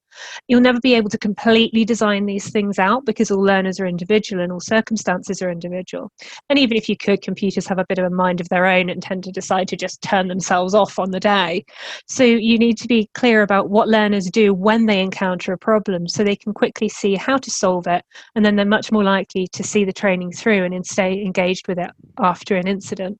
You'll 0.46 0.60
never 0.60 0.80
be 0.80 0.94
able 0.94 1.10
to 1.10 1.18
completely 1.18 1.84
design 1.84 2.26
these 2.26 2.50
things 2.50 2.78
out 2.78 3.04
because 3.04 3.30
all 3.30 3.42
learners 3.42 3.80
are 3.80 3.86
individual 3.86 4.42
and 4.42 4.52
all 4.52 4.60
circumstances 4.60 5.42
are 5.42 5.50
individual. 5.50 6.10
And 6.48 6.58
even 6.58 6.76
if 6.76 6.88
you 6.88 6.96
could, 6.96 7.22
computers 7.22 7.66
have 7.66 7.78
a 7.78 7.86
bit 7.88 7.98
of 7.98 8.04
a 8.04 8.10
mind 8.10 8.40
of 8.40 8.48
their 8.48 8.66
own 8.66 8.90
and 8.90 9.02
tend 9.02 9.24
to 9.24 9.32
decide 9.32 9.68
to 9.68 9.76
just 9.76 10.02
turn 10.02 10.28
themselves 10.28 10.74
off 10.74 10.98
on 10.98 11.10
the 11.10 11.20
day. 11.20 11.64
So 12.06 12.24
you 12.24 12.58
need 12.58 12.78
to 12.78 12.88
be 12.88 13.08
clear 13.14 13.42
about 13.42 13.70
what 13.70 13.88
learners 13.88 14.30
do 14.30 14.54
when 14.54 14.86
they 14.86 15.00
encounter 15.00 15.52
a 15.52 15.58
problem 15.58 16.08
so 16.08 16.22
they 16.22 16.36
can 16.36 16.52
quickly 16.52 16.88
see 16.88 17.14
how 17.14 17.36
to 17.36 17.50
solve 17.50 17.86
it. 17.86 18.04
And 18.34 18.44
then 18.44 18.56
they're 18.56 18.66
much 18.66 18.92
more 18.92 19.04
likely 19.04 19.46
to 19.52 19.62
see 19.62 19.84
the 19.84 19.92
training 19.92 20.32
through 20.32 20.64
and 20.64 20.86
stay 20.86 21.22
engaged 21.22 21.68
with 21.68 21.78
it 21.78 21.90
after 22.18 22.56
an 22.56 22.66
incident. 22.66 23.18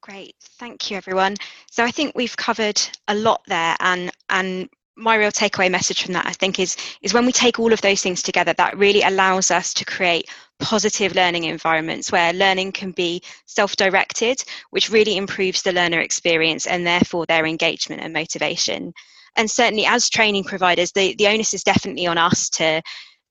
Great, 0.00 0.34
thank 0.40 0.90
you 0.90 0.96
everyone. 0.96 1.36
So 1.70 1.84
I 1.84 1.90
think 1.90 2.14
we've 2.14 2.36
covered 2.36 2.80
a 3.08 3.14
lot 3.14 3.42
there 3.46 3.76
and 3.80 4.10
and 4.30 4.68
my 4.96 5.14
real 5.14 5.30
takeaway 5.30 5.70
message 5.70 6.02
from 6.02 6.12
that 6.14 6.26
I 6.26 6.32
think 6.32 6.58
is 6.58 6.76
is 7.02 7.14
when 7.14 7.24
we 7.24 7.32
take 7.32 7.58
all 7.58 7.72
of 7.72 7.80
those 7.80 8.02
things 8.02 8.20
together 8.20 8.52
that 8.54 8.76
really 8.76 9.02
allows 9.02 9.50
us 9.50 9.72
to 9.74 9.84
create 9.84 10.28
positive 10.58 11.14
learning 11.14 11.44
environments 11.44 12.10
where 12.10 12.32
learning 12.32 12.72
can 12.72 12.90
be 12.90 13.22
self-directed 13.46 14.42
which 14.70 14.90
really 14.90 15.16
improves 15.16 15.62
the 15.62 15.72
learner 15.72 16.00
experience 16.00 16.66
and 16.66 16.84
therefore 16.84 17.26
their 17.26 17.46
engagement 17.46 18.02
and 18.02 18.12
motivation. 18.12 18.92
And 19.36 19.48
certainly 19.48 19.86
as 19.86 20.10
training 20.10 20.44
providers 20.44 20.90
the, 20.92 21.14
the 21.14 21.28
onus 21.28 21.54
is 21.54 21.62
definitely 21.62 22.06
on 22.08 22.18
us 22.18 22.48
to 22.50 22.82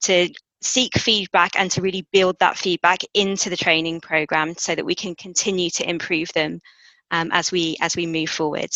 to 0.04 0.30
seek 0.62 0.97
feedback 0.97 1.52
and 1.60 1.69
to 1.71 1.82
really 1.82 2.08
build 2.13 2.38
that 2.39 2.58
feedback 2.58 3.00
into 3.13 3.50
the 3.50 3.58
training 3.58 4.00
program 4.00 4.56
so 4.56 4.73
that 4.73 4.86
we 4.86 4.95
can 4.95 5.15
continue 5.15 5.69
to 5.69 5.88
improve 5.88 6.32
them 6.34 6.60
um, 7.12 7.30
as 7.32 7.52
we 7.52 7.78
as 7.82 7.96
we 7.96 8.06
move 8.06 8.30
forward 8.30 8.70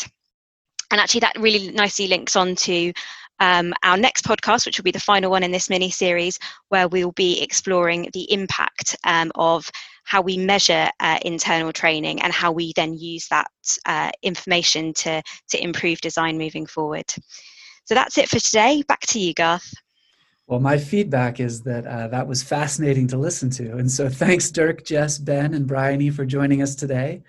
and 0.91 0.99
actually 0.99 1.21
that 1.21 1.39
really 1.39 1.71
nicely 1.71 2.07
links 2.07 2.35
on 2.35 2.55
to 2.55 2.93
um, 3.39 3.73
our 3.83 3.97
next 3.97 4.23
podcast, 4.23 4.65
which 4.65 4.77
will 4.77 4.83
be 4.83 4.91
the 4.91 4.99
final 4.99 5.31
one 5.31 5.41
in 5.41 5.51
this 5.51 5.69
mini 5.69 5.89
series, 5.89 6.37
where 6.69 6.87
we'll 6.87 7.13
be 7.13 7.41
exploring 7.41 8.07
the 8.13 8.31
impact 8.31 8.95
um, 9.03 9.31
of 9.35 9.69
how 10.03 10.21
we 10.21 10.37
measure 10.37 10.89
uh, 10.99 11.17
internal 11.25 11.73
training 11.73 12.21
and 12.21 12.31
how 12.31 12.51
we 12.51 12.71
then 12.75 12.93
use 12.93 13.27
that 13.29 13.49
uh, 13.87 14.11
information 14.21 14.93
to, 14.93 15.23
to 15.49 15.63
improve 15.63 15.99
design 16.01 16.37
moving 16.37 16.67
forward. 16.67 17.05
So 17.85 17.95
that's 17.95 18.17
it 18.19 18.29
for 18.29 18.39
today. 18.39 18.83
Back 18.87 19.01
to 19.07 19.19
you, 19.19 19.33
Garth. 19.33 19.73
Well, 20.51 20.59
my 20.59 20.77
feedback 20.77 21.39
is 21.39 21.61
that 21.61 21.87
uh, 21.87 22.09
that 22.09 22.27
was 22.27 22.43
fascinating 22.43 23.07
to 23.07 23.17
listen 23.17 23.49
to. 23.51 23.77
And 23.77 23.89
so 23.89 24.09
thanks, 24.09 24.51
Dirk, 24.51 24.83
Jess, 24.83 25.17
Ben, 25.17 25.53
and 25.53 25.65
Bryony 25.65 26.09
for 26.09 26.25
joining 26.25 26.61
us 26.61 26.75
today. 26.75 27.23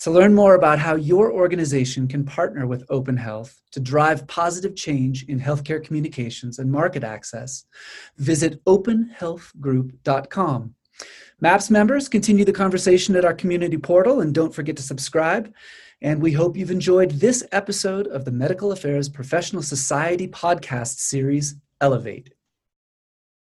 To 0.00 0.10
learn 0.10 0.34
more 0.34 0.56
about 0.56 0.80
how 0.80 0.96
your 0.96 1.32
organization 1.32 2.08
can 2.08 2.24
partner 2.24 2.66
with 2.66 2.82
Open 2.90 3.16
Health 3.16 3.62
to 3.70 3.78
drive 3.78 4.26
positive 4.26 4.74
change 4.74 5.26
in 5.28 5.38
healthcare 5.38 5.80
communications 5.80 6.58
and 6.58 6.72
market 6.72 7.04
access, 7.04 7.66
visit 8.18 8.64
openhealthgroup.com. 8.64 10.74
MAPS 11.40 11.70
members, 11.70 12.08
continue 12.08 12.44
the 12.44 12.52
conversation 12.52 13.14
at 13.14 13.24
our 13.24 13.34
community 13.34 13.78
portal 13.78 14.22
and 14.22 14.34
don't 14.34 14.52
forget 14.52 14.76
to 14.76 14.82
subscribe. 14.82 15.54
And 16.02 16.20
we 16.20 16.32
hope 16.32 16.56
you've 16.56 16.72
enjoyed 16.72 17.12
this 17.12 17.44
episode 17.52 18.08
of 18.08 18.24
the 18.24 18.32
Medical 18.32 18.72
Affairs 18.72 19.08
Professional 19.08 19.62
Society 19.62 20.26
podcast 20.26 20.98
series, 20.98 21.54
Elevate. 21.80 22.35